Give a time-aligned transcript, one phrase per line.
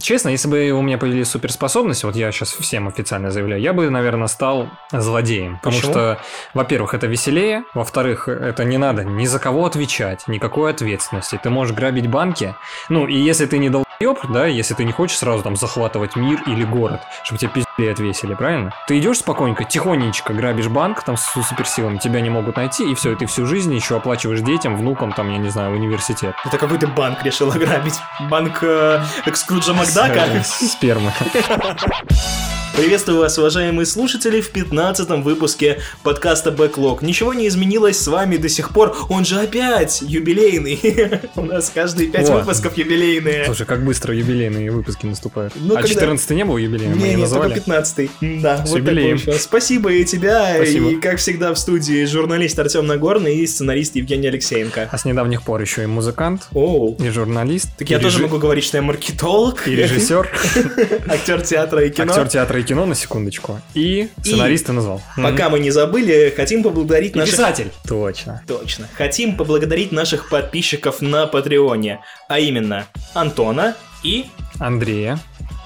[0.00, 3.90] Честно, если бы у меня появились суперспособности, вот я сейчас всем официально заявляю, я бы,
[3.90, 5.58] наверное, стал злодеем.
[5.58, 5.92] Потому Почему?
[5.92, 6.18] что,
[6.54, 11.38] во-первых, это веселее, во-вторых, это не надо ни за кого отвечать, никакой ответственности.
[11.42, 12.54] Ты можешь грабить банки.
[12.88, 16.42] Ну, и если ты не долбоеб, да, если ты не хочешь сразу там захватывать мир
[16.46, 17.50] или город, чтобы тебе
[17.82, 18.72] пизды отвесили, правильно?
[18.86, 23.12] Ты идешь спокойненько, тихонечко грабишь банк там с суперсилами, тебя не могут найти, и все,
[23.12, 26.34] и ты всю жизнь еще оплачиваешь детям, внукам, там, я не знаю, университет.
[26.44, 27.98] Это какой ты банк решил ограбить?
[28.30, 30.42] Банк э, Экскруджа Макдака?
[30.44, 31.12] Спермы.
[32.76, 37.04] Приветствую вас, уважаемые слушатели, в 15 выпуске подкаста Backlog.
[37.04, 41.20] Ничего не изменилось с вами до сих пор, он же опять юбилейный.
[41.36, 42.38] У нас каждые 5 О.
[42.38, 43.44] выпусков юбилейные.
[43.44, 45.52] Слушай, как быстро юбилейные выпуски наступают.
[45.56, 46.92] Ну, а когда- 14 не был юбилеем?
[46.92, 47.54] Мы Не, не не, называли?
[47.54, 49.18] 15 Да, С вот юбилеем.
[49.18, 49.42] такой еще.
[49.42, 50.88] Спасибо и тебя, Спасибо.
[50.90, 54.88] и, как всегда, в студии журналист Артем Нагорный и сценарист Евгений Алексеенко.
[54.90, 56.96] А с недавних пор еще и музыкант, Оу.
[56.98, 60.30] и журналист, Так я и тоже режи- могу говорить, что я маркетолог, и режиссер,
[61.08, 62.12] актер театра и кино.
[62.12, 65.00] актер театра и кино, на секундочку, и сценарист ты назвал.
[65.16, 67.34] Пока мы не забыли, хотим поблагодарить И наших...
[67.34, 67.70] писатель.
[67.86, 68.42] Точно.
[68.46, 68.88] Точно.
[68.94, 74.26] Хотим поблагодарить наших подписчиков на Патреоне, а именно Антона и...
[74.58, 75.18] Андрея,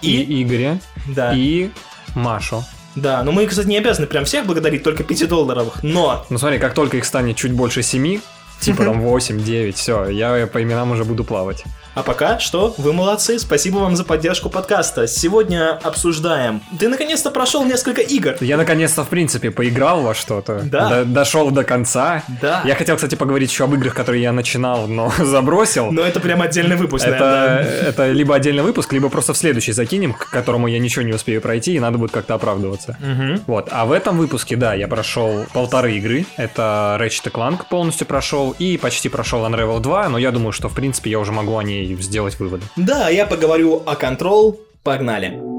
[0.03, 0.42] и, И?
[0.42, 1.70] Игоря, Да, и
[2.14, 2.64] Машу.
[2.94, 3.22] да.
[3.22, 5.83] Но мы, кстати, не обязаны прям всех благодарить, только 5 долларовых.
[5.83, 8.20] Но Ну смотри, как только их станет чуть больше семи,
[8.60, 11.64] типа там 8, 9, все, я по именам уже буду плавать.
[11.94, 15.06] А пока что, вы молодцы, спасибо вам за поддержку подкаста.
[15.06, 16.60] Сегодня обсуждаем.
[16.78, 18.34] Ты наконец-то прошел несколько игр.
[18.42, 20.60] Я наконец-то, в принципе, поиграл во что-то.
[20.62, 20.88] Да.
[20.90, 22.22] До- дошел до конца.
[22.42, 22.60] Да.
[22.66, 25.91] Я хотел, кстати, поговорить еще об играх, которые я начинал, но забросил.
[25.91, 27.80] Но это прям отдельный выпуск, Это, наверное.
[27.88, 31.41] это либо отдельный выпуск, либо просто в следующий закинем, к которому я ничего не успею
[31.41, 32.98] пройти, и надо будет как-то оправдываться.
[33.00, 33.41] Мгм.
[33.46, 36.26] Вот, а в этом выпуске, да, я прошел полторы игры.
[36.36, 40.75] Это Ratchet Clank полностью прошел и почти прошел Unravel 2, но я думаю, что, в
[40.75, 42.64] принципе, я уже могу о ней сделать выводы.
[42.77, 44.58] Да, я поговорю о Control.
[44.83, 45.55] Погнали.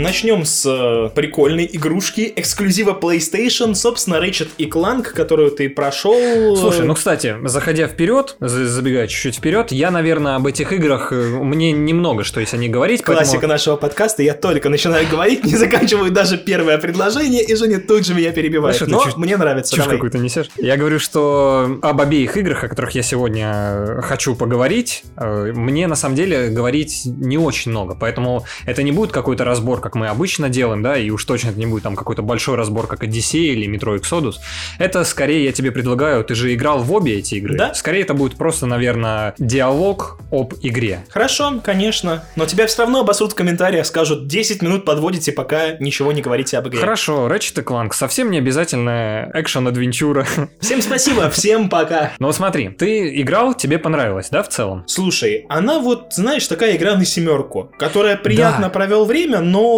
[0.00, 6.56] Начнем с э, прикольной игрушки эксклюзива PlayStation, собственно, Ratchet и Clank, которую ты прошел.
[6.56, 11.16] Слушай, ну, кстати, заходя вперед, за- забегая чуть-чуть вперед, я, наверное, об этих играх, э,
[11.16, 15.44] мне немного что есть о них говорить, поэтому- Классика нашего подкаста, я только начинаю говорить,
[15.44, 18.76] не заканчиваю даже первое предложение, и Женя тут же меня перебивает.
[18.80, 20.48] Это Но чушь- мне нравится, Чушь какую-то несешь.
[20.56, 25.94] Я говорю, что об обеих играх, о которых я сегодня э, хочу поговорить, мне на
[25.96, 27.94] самом деле говорить не очень много.
[28.00, 31.58] Поэтому это не будет какой-то разбор, как мы обычно делаем, да, и уж точно это
[31.58, 34.34] не будет там какой-то большой разбор, как Odyssey или Metro Exodus.
[34.78, 37.56] Это скорее я тебе предлагаю, ты же играл в обе эти игры.
[37.56, 37.74] Да.
[37.74, 41.04] Скорее это будет просто, наверное, диалог об игре.
[41.10, 46.12] Хорошо, конечно, но тебя все равно обосрут в комментариях, скажут 10 минут подводите, пока ничего
[46.12, 46.80] не говорите об игре.
[46.80, 50.26] Хорошо, Ratchet Clank совсем не обязательно экшен-адвенчура.
[50.60, 52.12] Всем спасибо, всем пока.
[52.18, 54.84] Но смотри, ты играл, тебе понравилось, да, в целом?
[54.86, 58.70] Слушай, она вот, знаешь, такая игра на семерку, которая приятно Да.
[58.70, 59.69] провел время, но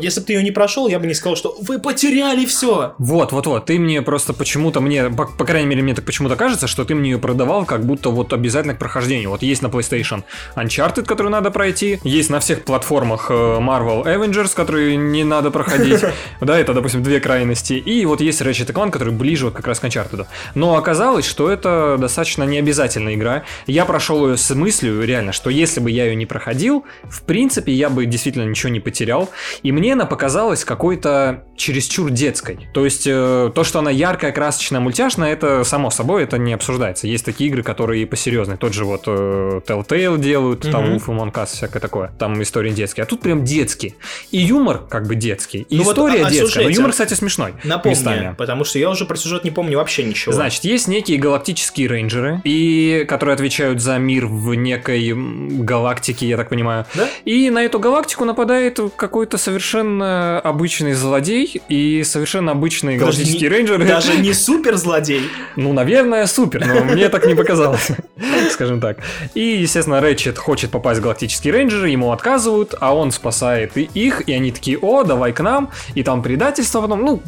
[0.00, 2.94] если бы ты ее не прошел, я бы не сказал, что вы потеряли все.
[2.98, 3.66] Вот, вот, вот.
[3.66, 6.94] Ты мне просто почему-то мне, по, по крайней мере, мне так почему-то кажется, что ты
[6.94, 9.30] мне ее продавал как будто вот обязательно к прохождению.
[9.30, 10.24] Вот есть на PlayStation
[10.56, 16.00] Uncharted, который надо пройти, есть на всех платформах э, Marvel Avengers, которые не надо проходить.
[16.40, 17.74] Да, это, допустим, две крайности.
[17.74, 20.26] И вот есть Ratchet Clank, который ближе вот как раз к Uncharted.
[20.54, 23.44] Но оказалось, что это достаточно необязательная игра.
[23.66, 27.72] Я прошел ее с мыслью, реально, что если бы я ее не проходил, в принципе,
[27.72, 29.28] я бы действительно ничего не потерял.
[29.62, 32.68] И мне она показалась какой-то чересчур детской.
[32.72, 37.06] То есть, э, то, что она яркая, красочная, мультяшная, это само собой, это не обсуждается.
[37.06, 38.56] Есть такие игры, которые посерьезные.
[38.56, 40.84] Тот же вот э, Telltale делают, там.
[40.84, 42.12] Wolf Among Us, всякое такое.
[42.18, 43.04] Там истории детские.
[43.04, 43.94] А тут прям детские.
[44.30, 45.66] И юмор как бы детский.
[45.68, 46.40] И Ну история детская.
[46.40, 46.60] сюжете.
[46.64, 47.54] Но юмор, кстати, смешной.
[47.64, 48.34] Напомни, местами.
[48.36, 50.32] потому что я уже про сюжет не помню вообще ничего.
[50.32, 56.48] Значит, есть некие галактические рейнджеры, и которые отвечают за мир в некой галактике, я так
[56.48, 56.86] понимаю.
[56.94, 57.08] Да?
[57.24, 63.84] И на эту галактику нападает какой-то совершенно обычный злодей и совершенно обычные галактические не- рейнджеры.
[63.86, 65.22] Даже не супер злодей.
[65.56, 67.88] Ну, наверное, супер, но мне так не показалось,
[68.50, 68.98] скажем так.
[69.34, 74.28] И, естественно, Рэтчет хочет попасть в галактические рейнджеры, ему отказывают, а он спасает и их,
[74.28, 77.22] и они такие, о, давай к нам, и там предательство потом, ну,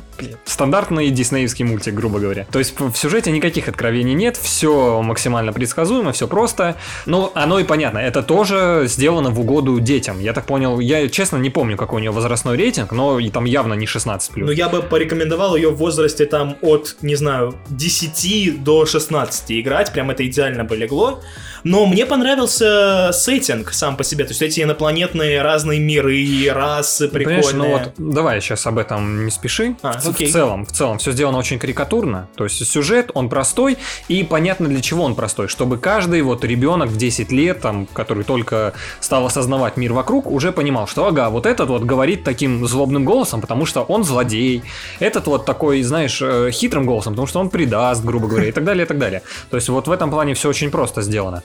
[0.45, 2.47] стандартный диснеевский мультик, грубо говоря.
[2.51, 6.77] То есть в сюжете никаких откровений нет, все максимально предсказуемо, все просто.
[7.07, 10.21] Ну, оно и понятно, это тоже сделано в угоду детям.
[10.21, 13.45] Я так понял, я честно не помню, какой у нее возрастной рейтинг, но и там
[13.45, 14.31] явно не 16+.
[14.37, 19.93] Ну, я бы порекомендовал ее в возрасте там от, не знаю, 10 до 16 играть,
[19.93, 21.21] прям это идеально бы легло.
[21.65, 27.47] Но мне понравился сеттинг сам по себе, то есть эти инопланетные разные миры, расы Понимаешь,
[27.47, 27.71] прикольные.
[27.71, 29.77] ну вот давай сейчас об этом не спеши.
[29.83, 30.29] А, ну Окей.
[30.29, 32.29] в целом, в целом все сделано очень карикатурно.
[32.37, 33.79] То есть сюжет, он простой,
[34.09, 35.49] и понятно для чего он простой.
[35.49, 40.53] Чтобы каждый вот ребенок в 10 лет, там, который только стал осознавать мир вокруг, уже
[40.53, 44.63] понимал, что ага, вот этот вот говорит таким злобным голосом, потому что он злодей.
[45.01, 48.65] Этот вот такой, знаешь, э, хитрым голосом, потому что он предаст, грубо говоря, и так
[48.65, 49.23] далее, и так далее.
[49.51, 51.43] То есть вот в этом плане все очень просто сделано.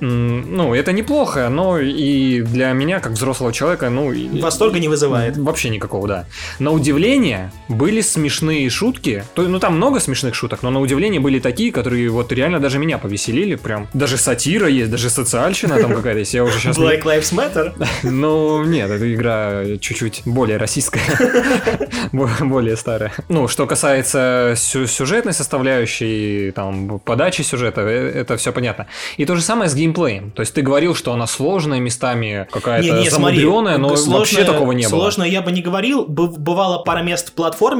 [0.00, 4.12] Ну, это неплохо, но и для меня, как взрослого человека, ну...
[4.40, 5.36] Восторга не вызывает.
[5.36, 6.26] Вообще никакого, да.
[6.58, 9.24] На удивление были смешные шутки.
[9.34, 12.78] То, ну там много смешных шуток, но на удивление были такие, которые вот реально даже
[12.78, 13.54] меня повеселили.
[13.56, 16.34] Прям даже сатира есть, даже социальщина там какая-то есть.
[16.34, 16.78] Я уже сейчас...
[16.78, 17.72] Black Lives Matter.
[18.18, 21.00] Ну, нет, эта игра чуть-чуть более российская,
[22.12, 23.12] бо- более старая.
[23.28, 28.86] Ну, что касается сю- сюжетной составляющей, там, подачи сюжета, э, это все понятно.
[29.16, 30.30] И то же самое с геймплеем.
[30.30, 35.00] То есть ты говорил, что она сложная местами, какая-то замудренная, но вообще такого не было.
[35.00, 36.04] Сложно я бы не говорил.
[36.06, 37.32] Быв- Бывало пара мест в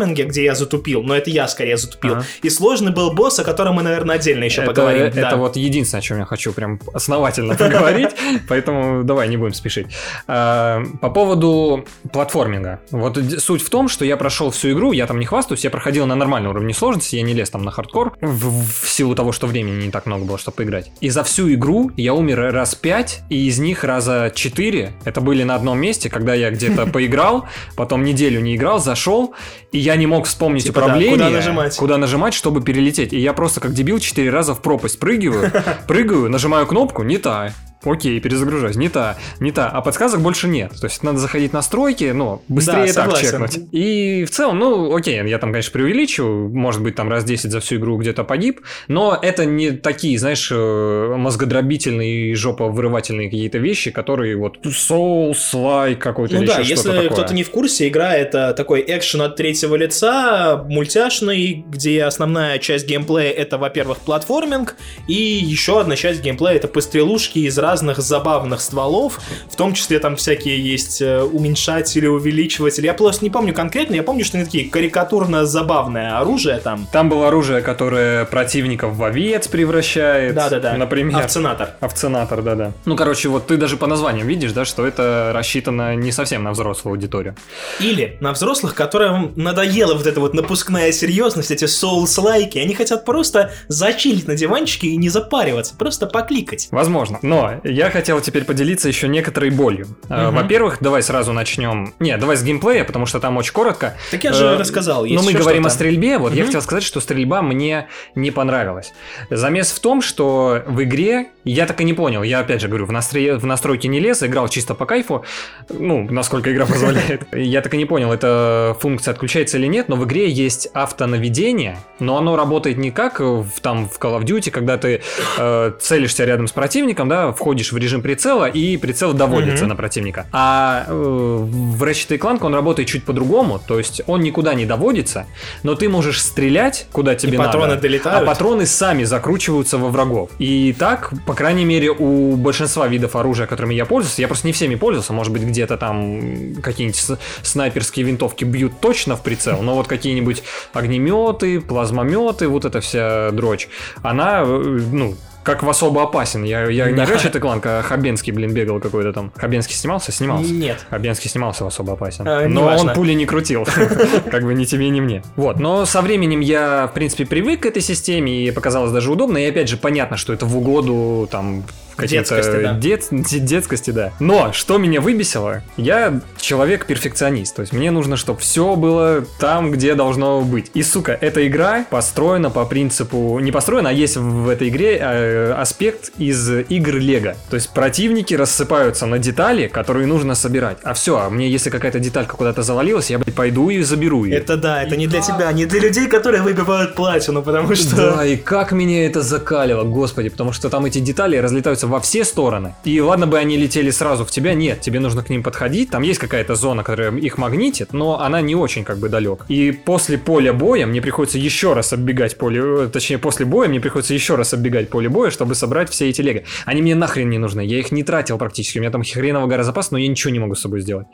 [0.09, 2.15] платформинге, где я затупил, но это я скорее затупил.
[2.15, 2.25] Ага.
[2.43, 5.03] И сложный был босс, о котором мы, наверное, отдельно еще это, поговорим.
[5.03, 5.37] это да.
[5.37, 8.11] вот единственное, о чем я хочу прям основательно поговорить,
[8.49, 9.87] поэтому давай не будем спешить.
[10.27, 12.81] А, По поводу платформинга.
[12.91, 16.07] Вот суть в том, что я прошел всю игру, я там не хвастаюсь, я проходил
[16.07, 19.47] на нормальном уровне сложности, я не лез там на хардкор, в, в силу того, что
[19.47, 20.91] времени не так много было, чтобы поиграть.
[21.01, 25.43] И за всю игру я умер раз пять, и из них раза четыре, это были
[25.43, 27.47] на одном месте, когда я где-то поиграл,
[27.77, 29.35] потом неделю не играл, зашел,
[29.73, 31.77] и я не мог вспомнить Типа, да, управление, куда нажимать.
[31.77, 33.13] куда нажимать, чтобы перелететь.
[33.13, 35.53] И я просто как дебил четыре раза в пропасть прыгиваю,
[35.87, 37.53] прыгаю, нажимаю кнопку, не та.
[37.85, 38.77] Окей, перезагружаюсь.
[38.77, 39.69] Не та, не та.
[39.69, 40.73] А подсказок больше нет.
[40.81, 43.31] То есть надо заходить в настройки, ну, быстрее Да, так согласен.
[43.31, 43.69] чекнуть.
[43.73, 46.49] И в целом, ну, окей, я там, конечно, преувеличиваю.
[46.49, 48.61] Может быть, там раз 10 за всю игру где-то погиб.
[48.89, 56.35] Но это не такие, знаешь, э, мозгодробительные и жоповырывательные какие-то вещи, которые вот Souls-like какой-то
[56.35, 59.37] Ну или да, еще что-то если кто-то не в курсе, игра это такой экшен от
[59.37, 64.77] третьего лица, мультяшный, где основная часть геймплея это, во-первых, платформинг,
[65.07, 69.21] и еще одна часть геймплея это пострелушки из разных забавных стволов,
[69.51, 72.87] в том числе там всякие есть э, уменьшатели, увеличиватели.
[72.87, 76.87] Я просто не помню конкретно, я помню, что они такие карикатурно-забавное оружие там.
[76.93, 80.35] Там было оружие, которое противников в овец превращает.
[80.35, 80.75] Да-да-да.
[80.75, 81.21] Например.
[81.21, 81.71] Овцинатор.
[81.81, 82.73] Овцинатор, да-да.
[82.87, 86.53] Ну, короче, вот ты даже по названиям видишь, да, что это рассчитано не совсем на
[86.53, 87.37] взрослую аудиторию.
[87.81, 93.53] Или на взрослых, которым надоела вот эта вот напускная серьезность, эти соус-лайки, они хотят просто
[93.69, 96.69] зачилить на диванчике и не запариваться, просто покликать.
[96.71, 97.19] Возможно.
[97.23, 99.87] Но я хотел теперь поделиться еще некоторой болью.
[100.09, 100.35] Мгм.
[100.35, 101.95] Во-первых, давай сразу начнем.
[101.99, 103.97] Не, давай с геймплея, потому что там очень коротко.
[104.11, 106.19] Так я же Э, рассказал, Но мы еще говорим о стрельбе.
[106.19, 106.47] Вот я Мгм.
[106.47, 108.93] хотел сказать, что стрельба мне не понравилась.
[109.31, 112.23] Замес в том, что в игре я так и не понял.
[112.23, 115.25] Я опять же говорю, в, настре- в настройки не лез, играл чисто по кайфу.
[115.71, 117.23] Ну, насколько игра позволяет.
[117.35, 121.79] Я так и не понял, эта функция отключается или нет, но в игре есть автонаведение,
[122.01, 125.01] но оно работает не как в, там в Call of Duty, когда ты
[125.39, 129.71] э, целишься рядом с противником, да, входишь в режим прицела, и прицел доводится Мгм.
[129.71, 130.27] на противника.
[130.33, 135.25] А э, в Ratchet Clank он работает чуть по-другому, то есть он никуда не доводится,
[135.63, 138.23] но ты можешь стрелять, куда тебе патроны надо, долетают.
[138.23, 140.31] а патроны сами закручиваются во врагов.
[140.39, 144.53] И так, по крайней мере, у большинства видов оружия, которыми я пользуюсь, я просто не
[144.53, 149.87] всеми пользовался, может быть, где-то там какие-нибудь снайперские винтовки бьют точно в прицел, но вот
[149.89, 150.43] какие-нибудь
[150.75, 153.69] огнеметы, плазмометы, вот эта вся дрочь,
[154.03, 156.45] она, э, ну, как в особо опасен.
[156.45, 157.03] Я, я не.
[157.03, 159.33] Ratchet и Clank, а Хабенский, блин, бегал какой-то там.
[159.37, 160.13] Хабенский снимался?
[160.13, 160.53] Снимался.
[160.53, 160.85] Нет.
[160.91, 162.27] Хабенский снимался в особо опасен.
[162.29, 162.91] А, но неважно.
[162.91, 163.67] он пули не крутил.
[164.31, 165.23] Как бы ни тебе, ни мне.
[165.37, 165.59] Вот.
[165.59, 169.39] Но со временем я, в принципе, привык к этой системе и показалось даже удобно.
[169.39, 171.65] И опять же, понятно, что это в угоду там
[172.07, 172.79] Детскости, да.
[172.79, 174.13] дет- де- детскости, да.
[174.21, 177.57] Но что меня выбесило, я человек-перфекционист.
[177.57, 180.71] То есть мне нужно, чтобы все было там, где должно быть.
[180.75, 183.39] И, сука, эта игра построена по принципу...
[183.41, 187.35] Не построена, а есть в этой игре э, аспект из игр Лего.
[187.51, 190.79] То есть противники рассыпаются на детали, которые нужно собирать.
[190.85, 194.37] А все, а мне если какая-то деталька куда-то завалилась, я, блядь, пойду и заберу ее.
[194.37, 197.97] Это да, это не для тебя, не для людей, которые выбивают платину, потому что...
[197.97, 202.25] Да, и как меня это закалило, господи, потому что там эти детали разлетаются во все
[202.25, 202.75] стороны.
[202.85, 206.03] И ладно бы они летели сразу в тебя, нет, тебе нужно к ним подходить, там
[206.03, 209.45] есть какая-то зона, которая их магнитит, но она не очень как бы далек.
[209.49, 213.81] И после поля боя мне приходится еще раз оббегать поле, э, точнее после боя мне
[213.81, 216.43] приходится еще раз оббегать поле боя, чтобы собрать все эти лего.
[216.65, 219.65] Они мне нахрен не нужны, я их не тратил практически, у меня там хреново гора
[219.65, 221.07] запас, но я ничего не могу с собой сделать.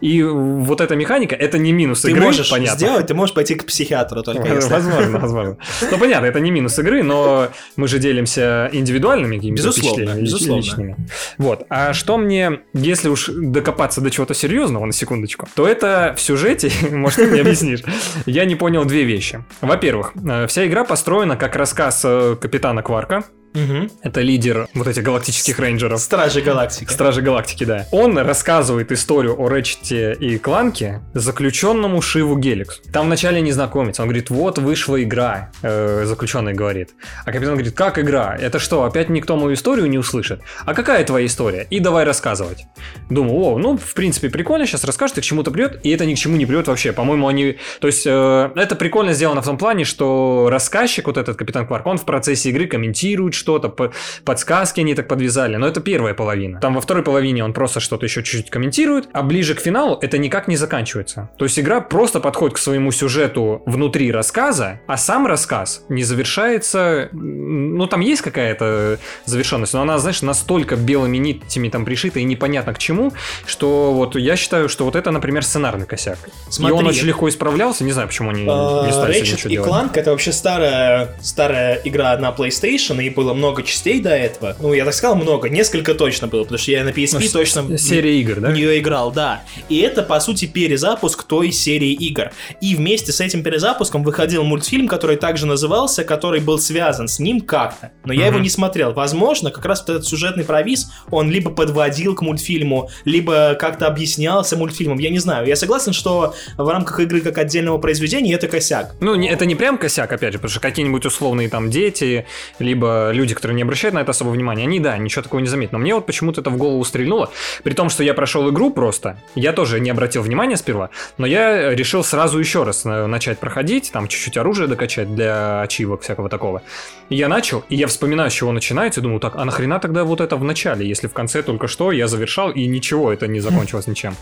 [0.00, 2.78] И вот эта механика, это не минус Ты игры, можешь понятно.
[2.78, 4.70] сделать, ты можешь пойти к психиатру только если.
[4.70, 5.56] Возможно, возможно.
[5.90, 10.19] Ну, понятно, это не минус игры, но мы же делимся индивидуальными какими-то Безусловно.
[10.22, 10.60] Безусловно.
[10.60, 10.96] лишними.
[11.38, 11.66] Вот.
[11.68, 16.70] А что мне, если уж докопаться до чего-то серьезного, на секундочку, то это в сюжете,
[16.90, 17.82] может, ты мне объяснишь,
[18.26, 19.44] я не понял две вещи.
[19.60, 23.90] Во-первых, э, вся игра построена как рассказ э, капитана Кварка, Мгм.
[24.02, 26.00] это лидер вот этих галактических рейнджеров.
[26.00, 26.90] Стражи Галактики.
[26.90, 27.86] Стражи Галактики, да.
[27.90, 32.80] Он рассказывает историю о Рэчете и Кланке заключенному Шиву Геликс.
[32.92, 34.02] Там вначале не знакомится.
[34.02, 36.90] Он говорит, вот вышла игра, э, заключенный говорит.
[37.24, 38.36] А капитан говорит, как игра?
[38.40, 40.40] Это что, опять никто мою историю не услышит?
[40.64, 41.66] А какая твоя история?
[41.70, 42.64] И давай рассказывать.
[43.08, 46.14] Думаю, о, ну, в принципе, прикольно, сейчас расскажет, и к чему-то придет, и это ни
[46.14, 46.92] к чему не придет вообще.
[46.92, 47.56] По-моему, они...
[47.80, 51.86] То есть, э, это прикольно сделано в том плане, что рассказчик, вот этот капитан Кварк,
[51.86, 53.92] он в процессе игры комментирует что-то, по-
[54.24, 56.60] подсказки они так подвязали, но это первая половина.
[56.60, 60.18] Там во второй половине он просто что-то еще чуть-чуть комментирует, а ближе к финалу это
[60.18, 61.30] никак не заканчивается.
[61.38, 67.08] То есть игра просто подходит к своему сюжету внутри рассказа, а сам рассказ не завершается...
[67.12, 72.74] Ну, там есть какая-то завершенность, но она, знаешь, настолько белыми нитями там пришита и непонятно
[72.74, 73.12] к чему,
[73.46, 76.18] что вот я считаю, что вот это, например, сценарный косяк.
[76.48, 76.76] Смотри.
[76.76, 79.50] И он очень легко исправлялся, не знаю, почему они не стали с этим Ratchet ничего
[79.50, 79.70] и делать.
[79.70, 84.56] Clank это вообще старая, старая игра на PlayStation, и было много частей до этого.
[84.60, 87.78] Ну, я так сказал, много, несколько точно было, потому что я на PSP Ну, точно
[87.78, 88.50] Серия игр, да?
[88.50, 89.42] в нее играл, да.
[89.68, 92.30] И это, по сути, перезапуск той серии игр.
[92.60, 97.40] И вместе с этим перезапуском выходил мультфильм, который также назывался, который был связан с ним
[97.40, 97.90] как-то.
[98.04, 98.92] Но я его не смотрел.
[98.92, 104.56] Возможно, как раз вот этот сюжетный провис, он либо подводил к мультфильму, либо как-то объяснялся
[104.56, 104.98] мультфильмом.
[104.98, 105.46] Я не знаю.
[105.46, 108.94] Я согласен, что в рамках игры как отдельного произведения это косяк.
[109.00, 112.26] Ну, не- это не прям косяк, опять же, потому что какие-нибудь условные там дети,
[112.58, 115.72] либо люди, которые не обращают на это особо внимания, они, да, ничего такого не заметят.
[115.72, 117.30] Но мне вот почему-то это в голову стрельнуло.
[117.62, 121.74] При том, что я прошел игру просто, я тоже не обратил внимания сперва, но я
[121.74, 126.62] решил сразу еще раз э, начать проходить, там чуть-чуть оружие докачать для ачивок всякого такого.
[127.10, 130.04] И я начал, и я вспоминаю, с чего начинается, и думаю, так, а нахрена тогда
[130.04, 133.40] вот это в начале, если в конце только что я завершал, и ничего, это не
[133.40, 134.14] закончилось ничем.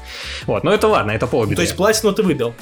[0.46, 1.56] Вот, но это ладно, это полбеды.
[1.56, 2.54] То есть платину ты выбил.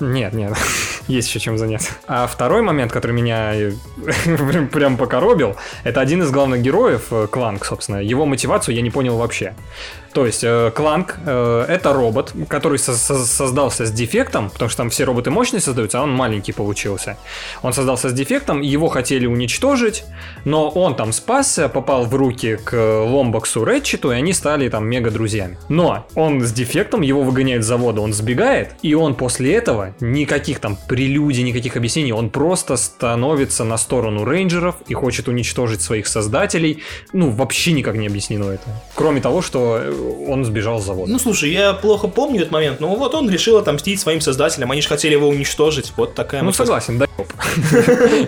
[0.00, 0.56] Нет, нет,
[1.08, 1.92] есть еще чем заняться.
[2.06, 3.72] А второй момент, который меня э,
[4.24, 7.98] прям, прям покоробил, это один из главных героев, э, Кланк, собственно.
[7.98, 9.54] Его мотивацию я не понял вообще.
[10.16, 14.78] То есть э, Кланк э, это робот, который со- со- создался с дефектом, потому что
[14.78, 17.18] там все роботы мощные создаются, а он маленький получился.
[17.60, 20.04] Он создался с дефектом, его хотели уничтожить,
[20.46, 22.72] но он там спасся, попал в руки к
[23.04, 25.58] Ломбоксу Рэтчету, и они стали там мега друзьями.
[25.68, 30.60] Но он с дефектом, его выгоняют с завода, он сбегает, и он после этого никаких
[30.60, 36.82] там прелюдий, никаких объяснений, он просто становится на сторону рейнджеров и хочет уничтожить своих создателей.
[37.12, 38.64] Ну, вообще никак не объяснено это.
[38.94, 41.10] Кроме того, что э, он сбежал с завода.
[41.10, 44.70] Ну, слушай, я плохо помню этот момент, но вот он решил отомстить своим создателям.
[44.70, 45.92] Они же хотели его уничтожить.
[45.96, 47.05] Вот такая Ну, вот согласен, доеб.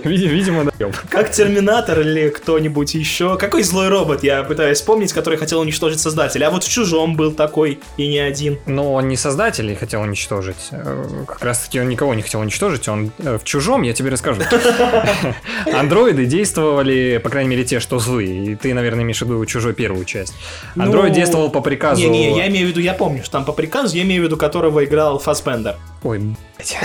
[0.04, 0.94] Види- Видимо, доеб.
[1.10, 3.36] Как Терминатор или кто-нибудь еще.
[3.38, 6.46] Какой злой робот, я пытаюсь вспомнить, который хотел уничтожить создателя.
[6.46, 8.58] А вот в Чужом был такой, и не один.
[8.66, 10.56] Но он не создателей хотел уничтожить.
[10.70, 12.88] Э, Как раз таки он никого не хотел уничтожить.
[12.88, 14.42] Он э, в чужом, я тебе расскажу.
[15.72, 18.52] Андроиды действовали, по крайней мере, те, что злые.
[18.52, 20.34] И ты, наверное, имеешь в виду чужой первую часть.
[20.76, 22.00] Андроид Ну, действовал по приказу.
[22.00, 24.36] Не-не, я имею в виду, я помню, что там по приказу, я имею в виду,
[24.36, 25.76] которого играл Фассбендер.
[26.02, 26.76] Ой, блядь.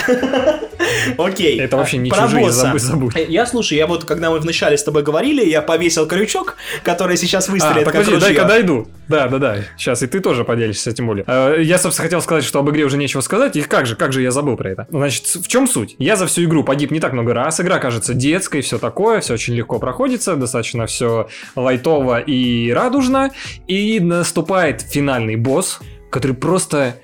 [1.17, 1.59] Окей.
[1.59, 3.15] Это вообще не Про чужие, забудь, забудь.
[3.15, 7.17] Э, Я слушай, я вот когда мы вначале с тобой говорили, я повесил крючок, который
[7.17, 8.87] сейчас А, выстрелит так как подожди, дай-ка дойду.
[9.07, 9.57] Да, да, да.
[9.77, 11.25] Сейчас и ты тоже поделишься тем более.
[11.27, 13.55] Э, Я, собственно, хотел сказать, что об игре уже нечего сказать.
[13.55, 14.87] И как же, как же я забыл про это?
[14.89, 15.95] Значит, в чем суть?
[15.99, 17.59] Я за всю игру погиб не так много раз.
[17.59, 23.31] Игра кажется детской, все такое, все очень легко проходится, достаточно все лайтово и радужно.
[23.67, 25.79] И наступает финальный босс,
[26.09, 26.95] который просто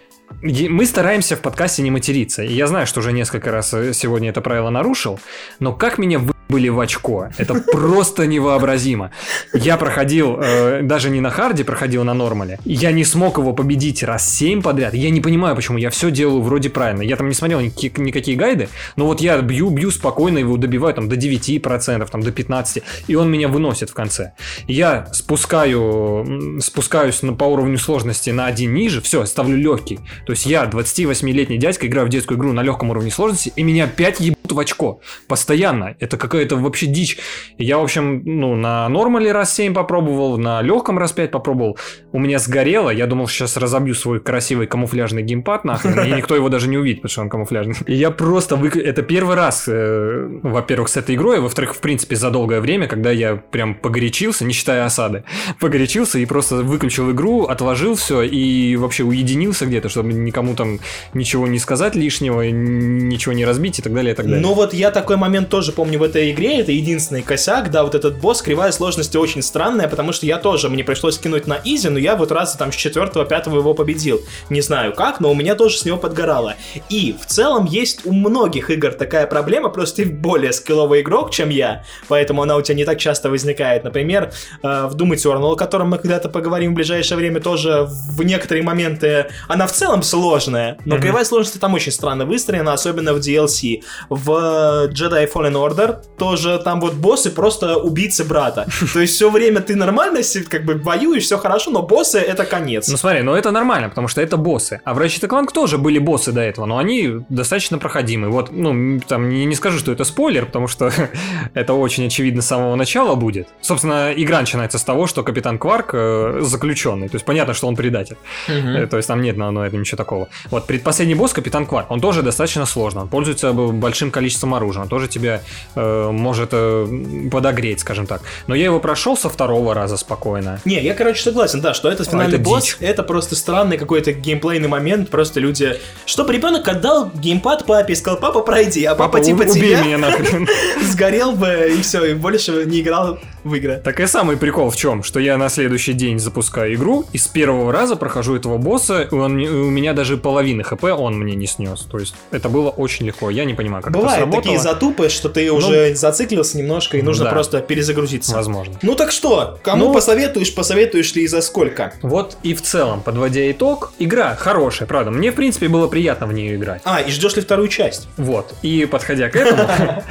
[0.41, 2.43] Мы стараемся в подкасте не материться.
[2.43, 5.19] И я знаю, что уже несколько раз э, сегодня это правило нарушил,
[5.60, 6.19] но как меня
[6.50, 7.29] были в очко.
[7.38, 9.12] Это просто невообразимо.
[9.53, 12.60] Я проходил, э, даже не на харде, проходил на нормале.
[12.65, 14.94] Я не смог его победить раз 7 подряд.
[14.96, 15.77] Я не понимаю, почему.
[15.77, 17.03] Я все делаю вроде правильно.
[17.03, 20.94] Я там не смотрел никакие, никакие гайды, но вот я бью, бью спокойно, его добиваю
[20.96, 24.34] там до 9%, там до 15%, и он меня выносит в конце.
[24.68, 30.00] Я спускаю, спускаюсь на, по уровню сложности на один ниже, все, ставлю легкий.
[30.25, 33.84] То есть я, 28-летний дядька, играю в детскую игру на легком уровне сложности, и меня
[33.86, 35.01] опять ебут в очко.
[35.27, 35.96] Постоянно.
[36.00, 37.17] Это какая-то вообще дичь.
[37.58, 41.77] Я, в общем, ну, на нормале раз 7 попробовал, на легком раз 5 попробовал.
[42.12, 42.89] У меня сгорело.
[42.89, 47.01] Я думал, сейчас разобью свой красивый камуфляжный геймпад нахрен, и никто его даже не увидит,
[47.01, 47.75] потому что он камуфляжный.
[47.88, 48.55] И я просто...
[48.55, 48.69] Вы...
[48.69, 52.88] Это первый раз, э, во-первых, с этой игрой, а во-вторых, в принципе, за долгое время,
[52.88, 55.24] когда я прям погорячился, не считая осады,
[55.60, 60.79] погорячился и просто выключил игру, отложил все и вообще уединился где-то, чтобы никому там
[61.13, 64.41] ничего не сказать лишнего, ничего не разбить и так далее, и так далее.
[64.41, 67.83] Ну вот я такой момент тоже помню в этой этой игре это единственный косяк, да,
[67.83, 71.59] вот этот босс, кривая сложности очень странная, потому что я тоже, мне пришлось кинуть на
[71.63, 74.21] изи, но я вот раз там с четвертого, пятого его победил.
[74.50, 76.55] Не знаю как, но у меня тоже с него подгорало.
[76.89, 81.50] И в целом есть у многих игр такая проблема, просто ты более скилловый игрок, чем
[81.50, 83.83] я, поэтому она у тебя не так часто возникает.
[83.83, 84.31] Например,
[84.62, 88.63] э, в Doom Eternal, о котором мы когда-то поговорим в ближайшее время, тоже в некоторые
[88.63, 91.01] моменты она в целом сложная, но mm-hmm.
[91.01, 93.81] кривая сложность там очень странно выстроена, особенно в DLC.
[94.09, 98.68] В Jedi Fallen Order тоже там вот боссы просто убийцы брата.
[98.94, 102.88] То есть все время ты нормально как бы воюешь, все хорошо, но боссы это конец.
[102.90, 104.82] Ну смотри, ну это нормально, потому что это боссы.
[104.84, 108.32] А в Ratchet Clank тоже были боссы до этого, но они достаточно проходимые.
[108.32, 110.92] Вот, ну, там не, не скажу, что это спойлер, потому что
[111.54, 113.48] это очень очевидно с самого начала будет.
[113.62, 117.10] Собственно, игра начинается с того, что капитан Кварк э, заключенный.
[117.10, 118.18] То есть понятно, что он предатель.
[118.48, 118.88] Угу.
[118.88, 120.28] То есть там нет на, на этом ничего такого.
[120.52, 123.04] Вот предпоследний босс, капитан Кварк, он тоже достаточно сложный.
[123.04, 124.84] Он пользуется большим количеством оружия.
[124.84, 125.42] Он тоже тебя
[125.76, 128.22] э, может э, подогреть, скажем так.
[128.48, 130.60] Но я его прошел со второго раза спокойно.
[130.66, 132.78] Не, я, короче, согласен, да, что этот финальный а, это босс, дичь.
[132.80, 135.10] это просто странный какой-то геймплейный момент.
[135.10, 135.78] Просто люди...
[136.06, 139.84] Чтобы ребенок отдал геймпад папе и сказал, папа, пройди, а папа, папа типа убей тебя...
[139.84, 140.48] меня нахрен.
[140.84, 143.81] Сгорел бы, и все, и больше не играл в игры.
[143.84, 147.27] Так и самый прикол в чем, что я на следующий день запускаю игру, и с
[147.27, 151.48] первого раза прохожу этого босса, и он, у меня даже половины хп он мне не
[151.48, 151.81] снес.
[151.89, 153.29] То есть это было очень легко.
[153.29, 154.43] Я не понимаю, как Бывает это сработало.
[154.43, 157.31] такие затупы, что ты уже ну, зациклился немножко, и нужно да.
[157.31, 158.34] просто перезагрузиться.
[158.34, 158.75] Возможно.
[158.81, 161.93] Ну так что, кому ну, посоветуешь, посоветуешь ли и за сколько?
[162.01, 165.12] Вот и в целом, подводя итог, игра хорошая, правда.
[165.12, 166.81] Мне, в принципе, было приятно в нее играть.
[166.86, 168.08] А, и ждешь ли вторую часть?
[168.17, 168.53] Вот.
[168.62, 169.67] И подходя к этому,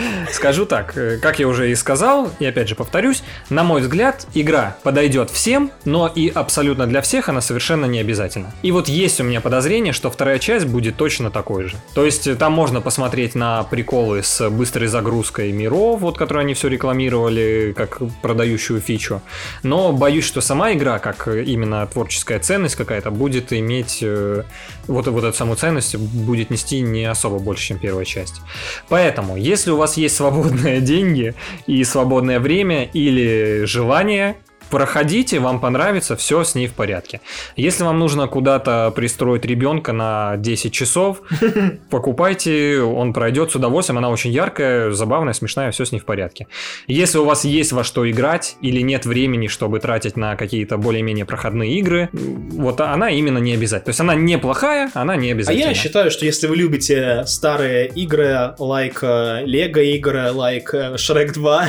[0.32, 3.17] скажу так, э, как я уже и сказал, и опять же повторюсь,
[3.50, 8.52] на мой взгляд, игра подойдет всем, но и абсолютно для всех она совершенно не обязательна.
[8.62, 11.76] И вот есть у меня подозрение, что вторая часть будет точно такой же.
[11.94, 16.54] То есть э, там можно посмотреть на приколы с быстрой загрузкой миров, вот которые они
[16.54, 19.22] все рекламировали как продающую фичу.
[19.62, 24.44] Но боюсь, что сама игра, как именно творческая ценность какая-то, будет иметь э,
[24.86, 28.40] вот, вот эту саму ценность, будет нести не особо больше, чем первая часть.
[28.88, 31.34] Поэтому, если у вас есть свободные деньги
[31.66, 34.36] и свободное время или желание,
[34.70, 37.20] проходите, вам понравится, все с ней в порядке.
[37.56, 41.22] Если вам нужно куда-то пристроить ребенка на 10 часов,
[41.90, 46.46] покупайте, он пройдет с удовольствием, она очень яркая, забавная, смешная, все с ней в порядке.
[46.86, 51.24] Если у вас есть во что играть или нет времени, чтобы тратить на какие-то более-менее
[51.24, 53.86] проходные игры, вот она именно не обязательно.
[53.86, 55.66] То есть она неплохая, она не обязательно.
[55.66, 60.94] А я считаю, что если вы любите старые игры, like uh, Lego игры, like uh,
[60.94, 61.64] Shrek 2,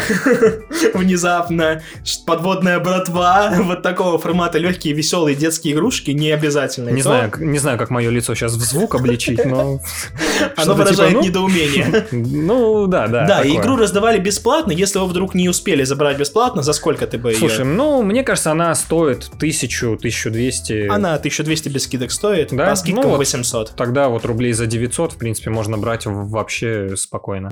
[0.94, 1.82] внезапно,
[2.26, 6.90] подводная братва, вот такого формата легкие, веселые детские игрушки не обязательно.
[6.90, 9.80] Не, знаю, не знаю, как мое лицо сейчас в звук обличить, но...
[10.56, 12.08] Оно выражает типа, ну, недоумение.
[12.40, 13.26] Ну, да, да.
[13.26, 17.32] Да, игру раздавали бесплатно, если вы вдруг не успели забрать бесплатно, за сколько ты бы
[17.32, 17.38] ее...
[17.38, 20.88] Слушай, ну, мне кажется, она стоит 1000-1200.
[20.88, 22.70] Она 1200 без скидок стоит, да?
[22.70, 23.74] по скидкам ну, 800.
[23.76, 27.50] Тогда вот рублей за 900, в принципе, можно брать вообще спокойно.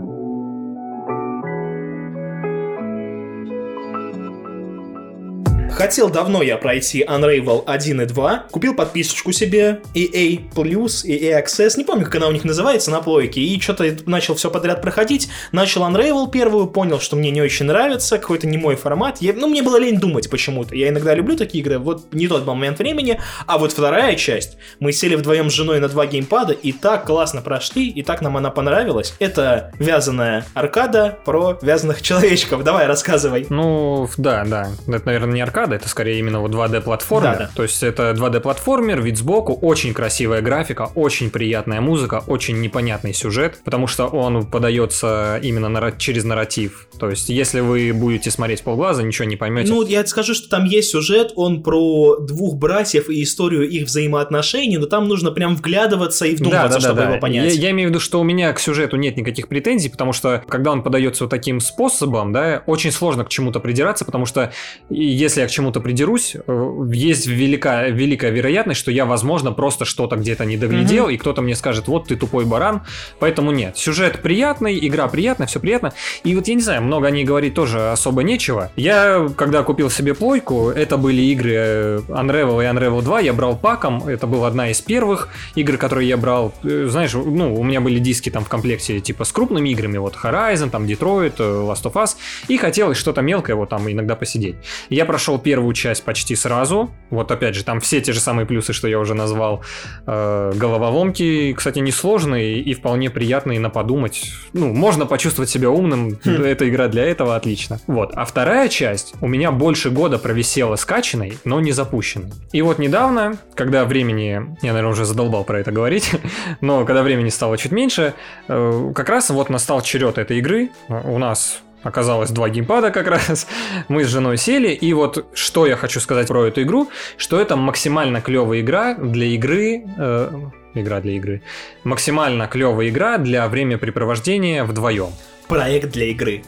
[5.77, 11.77] Хотел давно я пройти Unravel 1 и 2, купил подписочку себе, EA Plus, EA Access,
[11.77, 15.29] не помню, как она у них называется на плойке, и что-то начал все подряд проходить,
[15.51, 19.47] начал Unravel первую, понял, что мне не очень нравится, какой-то не мой формат, я, ну,
[19.47, 23.21] мне было лень думать почему-то, я иногда люблю такие игры, вот не тот момент времени,
[23.45, 27.43] а вот вторая часть, мы сели вдвоем с женой на два геймпада, и так классно
[27.43, 33.45] прошли, и так нам она понравилась, это вязаная аркада про вязаных человечков, давай, рассказывай.
[33.51, 37.31] Ну, да, да, это, наверное, не аркада, аркада, это скорее именно вот 2D платформер.
[37.31, 37.49] Да, да.
[37.53, 43.13] То есть это 2D платформер, вид сбоку, очень красивая графика, очень приятная музыка, очень непонятный
[43.13, 46.87] сюжет, потому что он подается именно нар- через нарратив.
[46.99, 49.71] То есть если вы будете смотреть полглаза, ничего не поймете.
[49.71, 54.77] Ну, я скажу, что там есть сюжет, он про двух братьев и историю их взаимоотношений,
[54.77, 57.55] но там нужно прям вглядываться и вдумываться, да, да, чтобы да, его понять.
[57.55, 60.43] Я, я имею в виду, что у меня к сюжету нет никаких претензий, потому что
[60.47, 64.51] когда он подается вот таким способом, да, очень сложно к чему-то придираться, потому что
[64.89, 70.15] если я к чему-то придерусь, э, есть велика, великая вероятность, что я, возможно, просто что-то
[70.15, 71.15] где-то не доглядел, mm-hmm.
[71.15, 72.81] и кто-то мне скажет, вот ты тупой баран.
[73.17, 73.75] Поэтому нет.
[73.75, 75.93] Сюжет приятный, игра приятная, все приятно.
[76.23, 78.71] И вот я не знаю, много о ней говорить тоже особо нечего.
[78.75, 83.57] Я, когда купил себе плойку, это были игры э, Unravel и Unravel 2, я брал
[83.57, 86.53] паком, это была одна из первых игр, которые я брал.
[86.63, 90.15] Э, знаешь, ну, у меня были диски там в комплекте типа с крупными играми, вот
[90.21, 92.15] Horizon, там Detroit, Last of Us,
[92.47, 94.57] и хотелось что-то мелкое вот там иногда посидеть.
[94.89, 96.91] Я прошел первую часть почти сразу.
[97.09, 99.63] Вот опять же, там все те же самые плюсы, что я уже назвал.
[100.05, 104.29] Э, головоломки, кстати, несложные и вполне приятные на подумать.
[104.51, 106.19] Ну, можно почувствовать себя умным.
[106.25, 106.43] Хм.
[106.43, 107.79] Эта игра для этого отлично.
[107.87, 108.11] Вот.
[108.13, 112.33] А вторая часть у меня больше года провисела скачанной, но не запущенной.
[112.51, 116.11] И вот недавно, когда времени, я, наверное, уже задолбал про это говорить,
[116.59, 118.15] но когда времени стало чуть меньше,
[118.49, 120.71] э, как раз вот настал черед этой игры.
[120.89, 123.47] У нас оказалось два геймпада как раз.
[123.87, 127.55] Мы с женой сели, и вот что я хочу сказать про эту игру, что это
[127.55, 129.83] максимально клевая игра для игры...
[129.97, 130.31] Э,
[130.73, 131.41] игра для игры.
[131.83, 135.09] Максимально клевая игра для времяпрепровождения вдвоем.
[135.47, 136.43] Проект для игры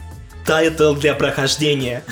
[0.50, 2.02] title для прохождения.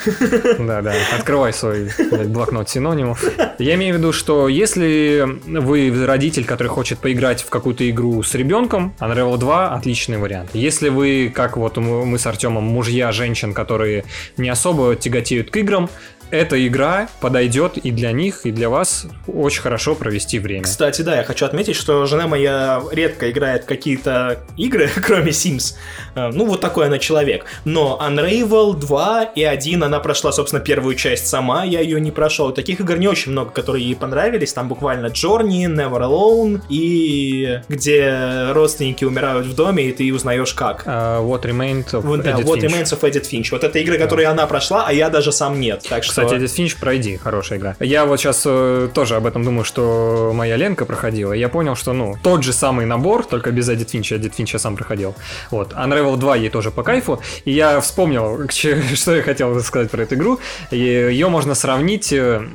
[0.59, 1.89] Да-да, открывай свой
[2.25, 3.21] блокнот синонимов.
[3.59, 8.33] Я имею в виду, что если вы родитель, который хочет поиграть в какую-то игру с
[8.35, 10.51] ребенком, Unravel 2 отличный вариант.
[10.53, 14.05] Если вы, как вот мы с Артемом, мужья женщин, которые
[14.37, 15.89] не особо тяготеют к играм,
[16.31, 20.63] эта игра подойдет и для них, и для вас очень хорошо провести время.
[20.63, 25.75] Кстати, да, я хочу отметить, что жена моя редко играет какие-то игры, кроме Sims.
[26.15, 27.45] Э, ну, вот такой она человек.
[27.65, 32.51] Но Unravel 2 и 1 она прошла, собственно, первую часть сама, я ее не прошел.
[32.51, 34.53] Таких игр не очень много, которые ей понравились.
[34.53, 40.85] Там буквально Journey, Never Alone и где родственники умирают в доме, и ты узнаешь как.
[40.85, 42.67] Uh, what Remains of вот, да, Edith What Finch.
[42.67, 43.47] Remains of Edith Finch.
[43.51, 44.31] Вот это игры, которые да.
[44.31, 45.85] она прошла, а я даже сам нет.
[45.89, 47.75] Так что кстати, Edith Finch пройди, хорошая игра.
[47.79, 51.33] Я вот сейчас э, тоже об этом думаю, что моя Ленка проходила.
[51.33, 54.17] Я понял, что, ну, тот же самый набор, только без Edith Finch.
[54.17, 55.15] Edith Finch я сам проходил.
[55.51, 55.73] Вот.
[55.73, 57.21] Unravel 2 ей тоже по кайфу.
[57.45, 60.39] И я вспомнил, что я хотел сказать про эту игру.
[60.71, 62.47] Ее можно сравнить э,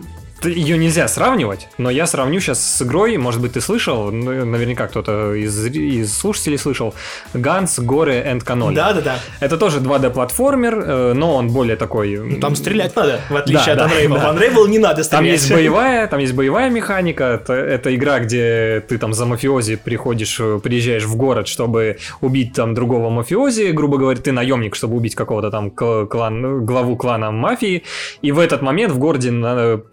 [0.44, 4.86] ее нельзя сравнивать, но я сравню сейчас с игрой, может быть, ты слышал, ну, наверняка
[4.86, 6.94] кто-то из, из слушателей слышал,
[7.32, 8.74] Ганс, Горы and Каноли.
[8.74, 9.18] Да-да-да.
[9.40, 12.16] Это тоже 2D-платформер, э, но он более такой...
[12.16, 14.14] Ну, там стрелять надо, в отличие да, от Unravel.
[14.14, 14.32] Да.
[14.32, 15.24] В Unravel не надо стрелять.
[15.24, 19.76] Там есть боевая, там есть боевая механика, это, это игра, где ты там за мафиози
[19.76, 24.96] приходишь, э, приезжаешь в город, чтобы убить там другого мафиози, грубо говоря, ты наемник, чтобы
[24.96, 27.84] убить какого-то там клан, главу клана мафии,
[28.22, 29.30] и в этот момент в городе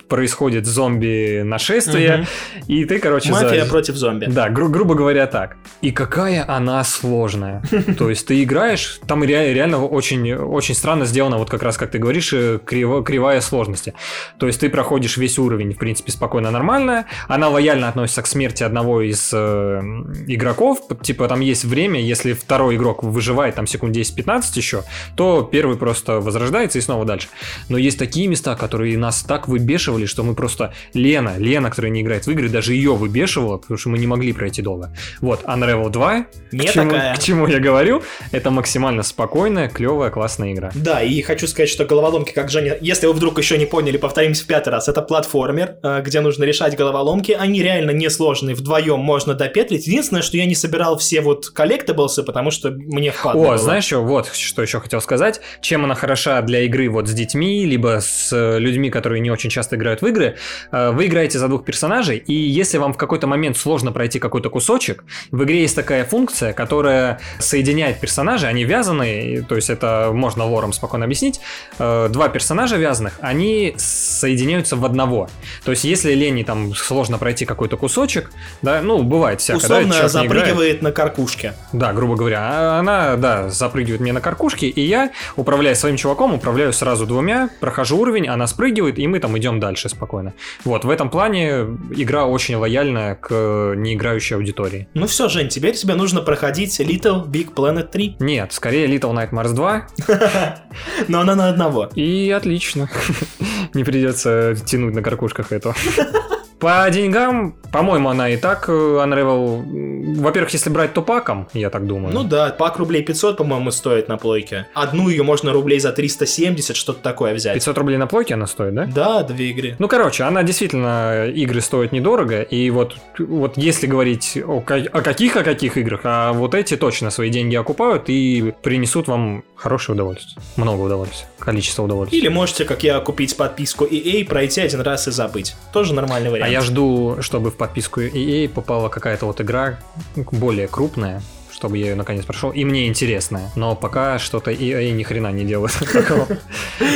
[0.08, 2.27] происходит происходит зомби-нашествие, угу.
[2.67, 3.32] и ты, короче...
[3.32, 3.69] Мафия за...
[3.69, 4.25] против зомби.
[4.25, 5.58] Да, гру- грубо говоря, так.
[5.82, 7.62] И какая она сложная.
[7.97, 11.99] То есть ты играешь, там реально очень, очень странно сделано, вот как раз, как ты
[11.99, 13.93] говоришь, э, криво, кривая сложности.
[14.39, 17.06] То есть ты проходишь весь уровень, в принципе, спокойно, нормально.
[17.27, 19.80] Она лояльно относится к смерти одного из э,
[20.27, 20.80] игроков.
[21.04, 24.84] Типа там есть время, если второй игрок выживает там секунд 10-15 еще,
[25.15, 27.27] то первый просто возрождается и снова дальше.
[27.69, 30.74] Но есть такие места, которые нас так выбешивали, что мы мы просто...
[30.94, 34.34] Лена, Лена, которая не играет в игры, даже ее выбешивала, потому что мы не могли
[34.34, 34.94] пройти долго.
[35.20, 40.54] Вот, Unravel 2, не к, чему, к чему я говорю, это максимально спокойная, клевая, классная
[40.54, 40.72] игра.
[40.74, 44.44] Да, и хочу сказать, что головоломки, как Женя, если вы вдруг еще не поняли, повторимся
[44.44, 49.34] в пятый раз, это платформер, э, где нужно решать головоломки, они реально несложные, вдвоем можно
[49.34, 49.88] допетлить.
[49.88, 53.58] Единственное, что я не собирал все вот коллектаблсы, потому что мне впадло О, было.
[53.58, 57.65] знаешь что, вот что еще хотел сказать, чем она хороша для игры вот с детьми,
[57.65, 60.38] либо с людьми, которые не очень часто играют в игры, игры,
[60.71, 64.49] э, вы играете за двух персонажей, и если вам в какой-то момент сложно пройти какой-то
[64.49, 70.45] кусочек, в игре есть такая функция, которая соединяет персонажей, они вязаны, то есть это можно
[70.45, 71.41] лором спокойно объяснить,
[71.79, 75.29] э, два персонажа вязаных, они соединяются в одного.
[75.65, 78.31] То есть если Лене там сложно пройти какой-то кусочек,
[78.62, 79.57] да, ну, бывает всякое.
[79.57, 81.53] Условно да, запрыгивает на каркушке.
[81.73, 86.34] Да, грубо говоря, а она, да, запрыгивает мне на каркушке, и я, управляя своим чуваком,
[86.34, 90.34] управляю сразу двумя, прохожу уровень, она спрыгивает, и мы там идем дальше спокойно.
[90.66, 93.30] Вот, в этом плане игра очень лояльна к
[93.78, 94.88] неиграющей аудитории.
[94.96, 98.18] Ну все, Жень, теперь тебе нужно проходить Little Big Planet 3.
[98.20, 99.88] Нет, скорее Little Nightmares 2.
[101.08, 101.90] Но она на одного.
[101.94, 102.90] И отлично.
[103.76, 105.76] Не придется тянуть на каркушках эту.
[106.62, 110.19] По деньгам, по-моему, она и так э, Unravel...
[110.21, 112.13] Во-первых, если брать то паком, я так думаю.
[112.13, 114.67] Ну да, пак рублей 500, по-моему, стоит на плойке.
[114.76, 117.56] Одну ее можно рублей за 370, что-то такое взять.
[117.56, 118.86] 500 рублей на плойке она стоит, да?
[118.86, 119.76] Да, две игры.
[119.80, 125.36] Ну, короче, она действительно, игры стоят недорого, и вот, вот если говорить о, о каких,
[125.38, 130.43] о каких играх, а вот эти точно свои деньги окупают и принесут вам хорошее удовольствие.
[130.58, 131.28] Много удовольствия.
[131.39, 132.19] Количество удовольствия.
[132.19, 135.56] Или можете, как я, купить подписку EA, пройти один раз и забыть.
[135.74, 139.80] Тоже нормальный вариант я жду, чтобы в подписку EA попала какая-то вот игра
[140.16, 141.22] более крупная,
[141.54, 142.50] чтобы я ее наконец прошел.
[142.50, 143.52] И мне интересная.
[143.56, 146.28] Но пока что-то EA ни хрена не делает такого.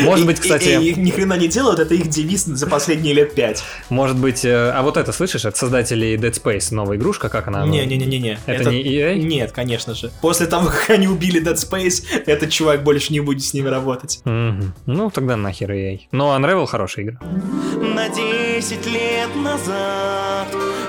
[0.03, 0.69] Может быть, кстати...
[0.97, 3.63] Ни хрена не делают, это их девиз за последние лет пять.
[3.89, 4.43] Может быть...
[4.43, 7.65] э, А вот это, слышишь, от создателей Dead Space новая игрушка, как она?
[7.67, 8.39] Не-не-не-не.
[8.47, 9.15] Это не EA?
[9.15, 10.09] Нет, конечно же.
[10.21, 14.21] После того, как они убили Dead Space, этот чувак больше не будет с ними работать.
[14.25, 15.99] Ну, тогда нахер EA.
[16.11, 17.19] Но Unravel хорошая игра.
[17.77, 18.09] На
[18.55, 20.47] 10 лет назад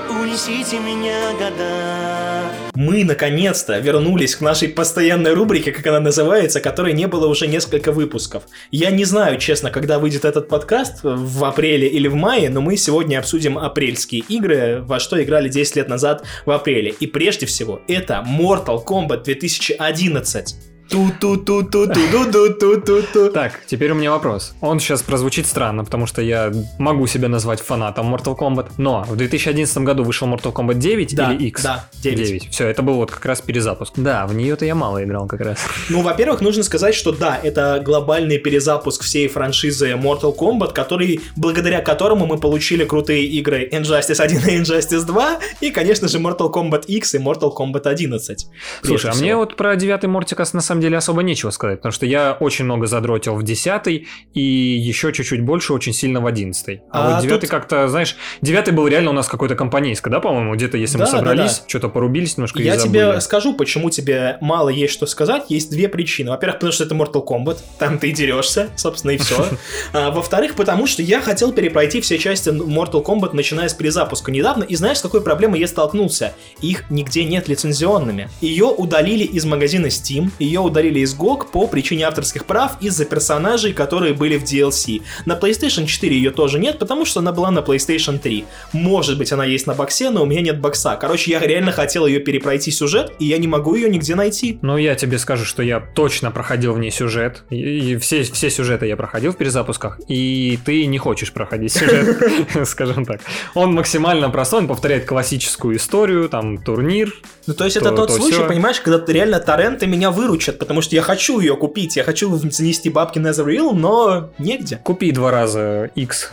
[0.09, 7.07] Унесите меня года Мы, наконец-то, вернулись к нашей постоянной рубрике, как она называется, которой не
[7.07, 8.43] было уже несколько выпусков.
[8.71, 12.77] Я не знаю, честно, когда выйдет этот подкаст, в апреле или в мае, но мы
[12.77, 16.95] сегодня обсудим апрельские игры, во что играли 10 лет назад в апреле.
[16.97, 20.76] И прежде всего, это Mortal Kombat 2011.
[20.89, 23.29] Ту-ту-ту-ту-ту-ту-ту-ту.
[23.31, 24.53] Так, теперь у меня вопрос.
[24.61, 29.15] Он сейчас прозвучит странно, потому что я могу себя назвать фанатом Mortal Kombat, но в
[29.15, 31.63] 2011 году вышел Mortal Kombat 9 Да, или X?
[31.63, 32.49] да, 9.
[32.51, 33.93] Все, это был вот как раз перезапуск.
[33.97, 35.59] Да, в нее-то я мало играл как раз.
[35.89, 41.81] Ну, во-первых, нужно сказать, что да, это глобальный перезапуск всей франшизы Mortal Kombat, который, благодаря
[41.81, 46.85] которому мы получили крутые игры Injustice 1 и Injustice 2, и, конечно же, Mortal Kombat
[46.85, 48.47] X и Mortal Kombat 11.
[48.83, 49.39] Слушай, а мне всего.
[49.39, 52.87] вот про девятый Мортикас на самом деле особо нечего сказать, потому что я очень много
[52.87, 56.81] задротил в десятый и еще чуть-чуть больше очень сильно в одиннадцатый.
[56.91, 60.19] А, А вот девятый тут- как-то, знаешь, девятый был реально у нас какой-то компанейский, да,
[60.19, 61.63] по-моему, где-то если мы Да, да, собрались, да.
[61.67, 65.45] что-то порубились немножко Я тебе скажу, почему тебе мало есть что сказать.
[65.49, 66.31] Есть две причины.
[66.31, 69.45] Во-первых, потому что это Mortal Kombat, там ты дерешься, собственно, и все.
[69.93, 74.75] Во-вторых, потому что я хотел перепройти все части Mortal Kombat, начиная с перезапуска недавно, и
[74.75, 76.33] знаешь, с какой проблемой я столкнулся?
[76.61, 78.29] Их нигде нет лицензионными.
[78.41, 83.73] Ее удалили из магазина Steam, ее удалили из GOG по причине авторских прав из-за персонажей,
[83.73, 85.01] которые были в DLC.
[85.25, 88.45] На PlayStation 4 ее тоже нет, потому что она была на PlayStation 3.
[88.73, 90.97] Может быть, она есть на боксе, но у меня нет бокса.
[90.99, 94.59] Короче, я реально хотел ее перепройти сюжет, и я не могу ее нигде найти.
[94.61, 97.43] Ну, я тебе скажу, что я точно проходил в ней сюжет.
[97.49, 99.99] И, все, все сюжеты я проходил в перезапусках.
[100.07, 102.17] И ты не хочешь проходить сюжет,
[102.65, 103.21] скажем так.
[103.53, 107.13] Он максимально простой, он повторяет классическую историю, там турнир.
[107.45, 110.81] Ну, то есть То- это тот то случай, понимаешь, когда реально торренты меня выручат, потому
[110.81, 114.79] что я хочу ее купить, я хочу занести бабки на Netherrealm, но негде.
[114.83, 116.29] Купи два раза X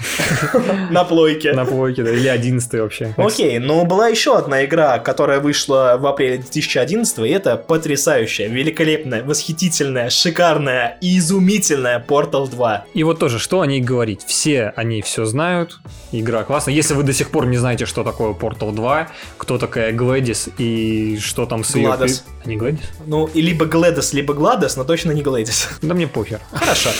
[0.90, 1.52] На плойке.
[1.52, 3.14] на плойке, да, или 11 вообще.
[3.16, 9.22] Окей, но была еще одна игра, которая вышла в апреле 2011, и это потрясающая, великолепная,
[9.22, 12.84] восхитительная, шикарная и изумительная Portal 2.
[12.94, 14.22] И вот тоже, что о ней говорить?
[14.26, 15.78] Все о ней все знают,
[16.12, 16.74] игра классная.
[16.74, 19.08] Если вы до сих пор не знаете, что такое Portal 2,
[19.38, 21.86] кто такая Глэдис и что там с ее...
[21.86, 22.24] Гладос.
[22.44, 22.80] А не Глэдис?
[23.06, 25.68] Ну, и либо Гледос, либо Гладос, но точно не Глэдис.
[25.82, 26.40] Да мне похер.
[26.52, 26.90] Хорошо.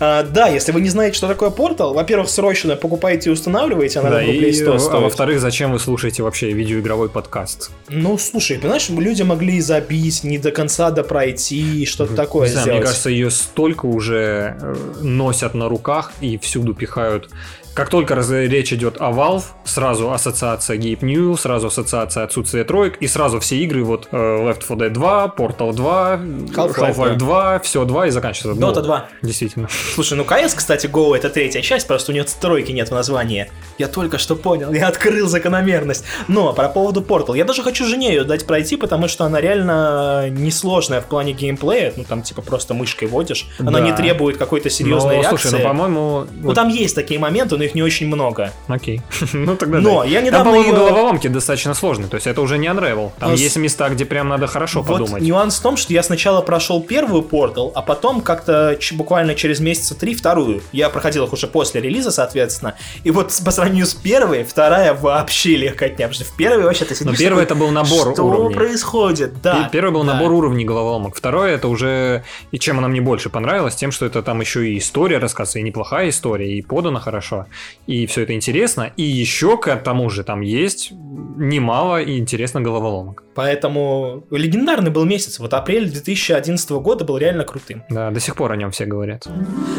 [0.00, 4.10] А, да, если вы не знаете, что такое Portal, во-первых, срочно покупайте и устанавливайте, она
[4.10, 5.02] Да, на Google и, Play Store а стоит.
[5.02, 7.70] во-вторых, зачем вы слушаете вообще видеоигровой подкаст?
[7.88, 12.80] Ну, слушай, понимаешь, люди могли забить, не до конца допройти, что-то такое Не знаю, сделать.
[12.80, 17.30] мне кажется, ее столько уже э, носят на руках и всюду пихают.
[17.74, 22.98] Как только раз- речь идет о Valve, сразу ассоциация Gabe New, сразу ассоциация отсутствия троек,
[22.98, 26.16] и сразу все игры, вот э, Left 4 Dead 2, Portal 2,
[26.54, 26.74] Half-Life.
[26.76, 28.62] Half-Life 2, все 2 и заканчивается.
[28.64, 29.08] Dota Ну, 2.
[29.22, 29.68] Действительно.
[29.92, 33.50] Слушай, ну КС, кстати, Go это третья часть, просто у нее тройки нет в названии.
[33.78, 36.04] Я только что понял, я открыл закономерность.
[36.28, 40.28] Но по поводу Portal, я даже хочу жене ее дать пройти, потому что она реально
[40.30, 41.92] несложная в плане геймплея.
[41.96, 43.46] Ну там типа просто мышкой водишь.
[43.58, 43.80] Она Да.
[43.80, 45.48] не требует какой-то серьезной Но, реакции.
[45.48, 46.26] слушай, ну, по-моему...
[46.32, 48.52] Ну вот- там есть такие моменты, но их не очень много.
[48.68, 49.02] Окей.
[49.32, 50.08] ну тогда Но да.
[50.08, 53.10] я Там, недавно по-моему, её- головоломки достаточно сложные, то есть это уже не Unravel.
[53.18, 55.22] Там Ну, с- есть места, где прям надо хорошо Вот подумать.
[55.22, 59.94] нюанс в том, что я сначала прошел первую Portal, а потом как-то буквально через месяца
[59.98, 60.62] три вторую.
[60.72, 62.74] Я проходил их уже после релиза, соответственно.
[63.02, 66.06] И вот по сравнению с первой, вторая вообще легкотня.
[66.08, 68.54] Потому что в первой вообще ты сидишь Но первый это был набор Что уровней.
[68.54, 69.42] происходит?
[69.42, 69.64] Да.
[69.64, 70.14] Пе- Первый был да.
[70.14, 71.16] набор уровней головоломок.
[71.16, 72.22] Второе это уже...
[72.52, 75.62] И чем она мне больше понравилась, тем, что это там еще и история рассказывается, и
[75.62, 77.46] неплохая история, и подана хорошо.
[77.86, 78.92] И все это интересно.
[78.96, 83.24] И еще к тому же там есть немало и интересно головоломок.
[83.34, 85.40] Поэтому легендарный был месяц.
[85.40, 87.82] Вот апрель 2011 года был реально крутым.
[87.90, 89.26] Да, до сих пор о нем все говорят.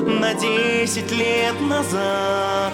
[0.05, 2.73] На 10 лет назад.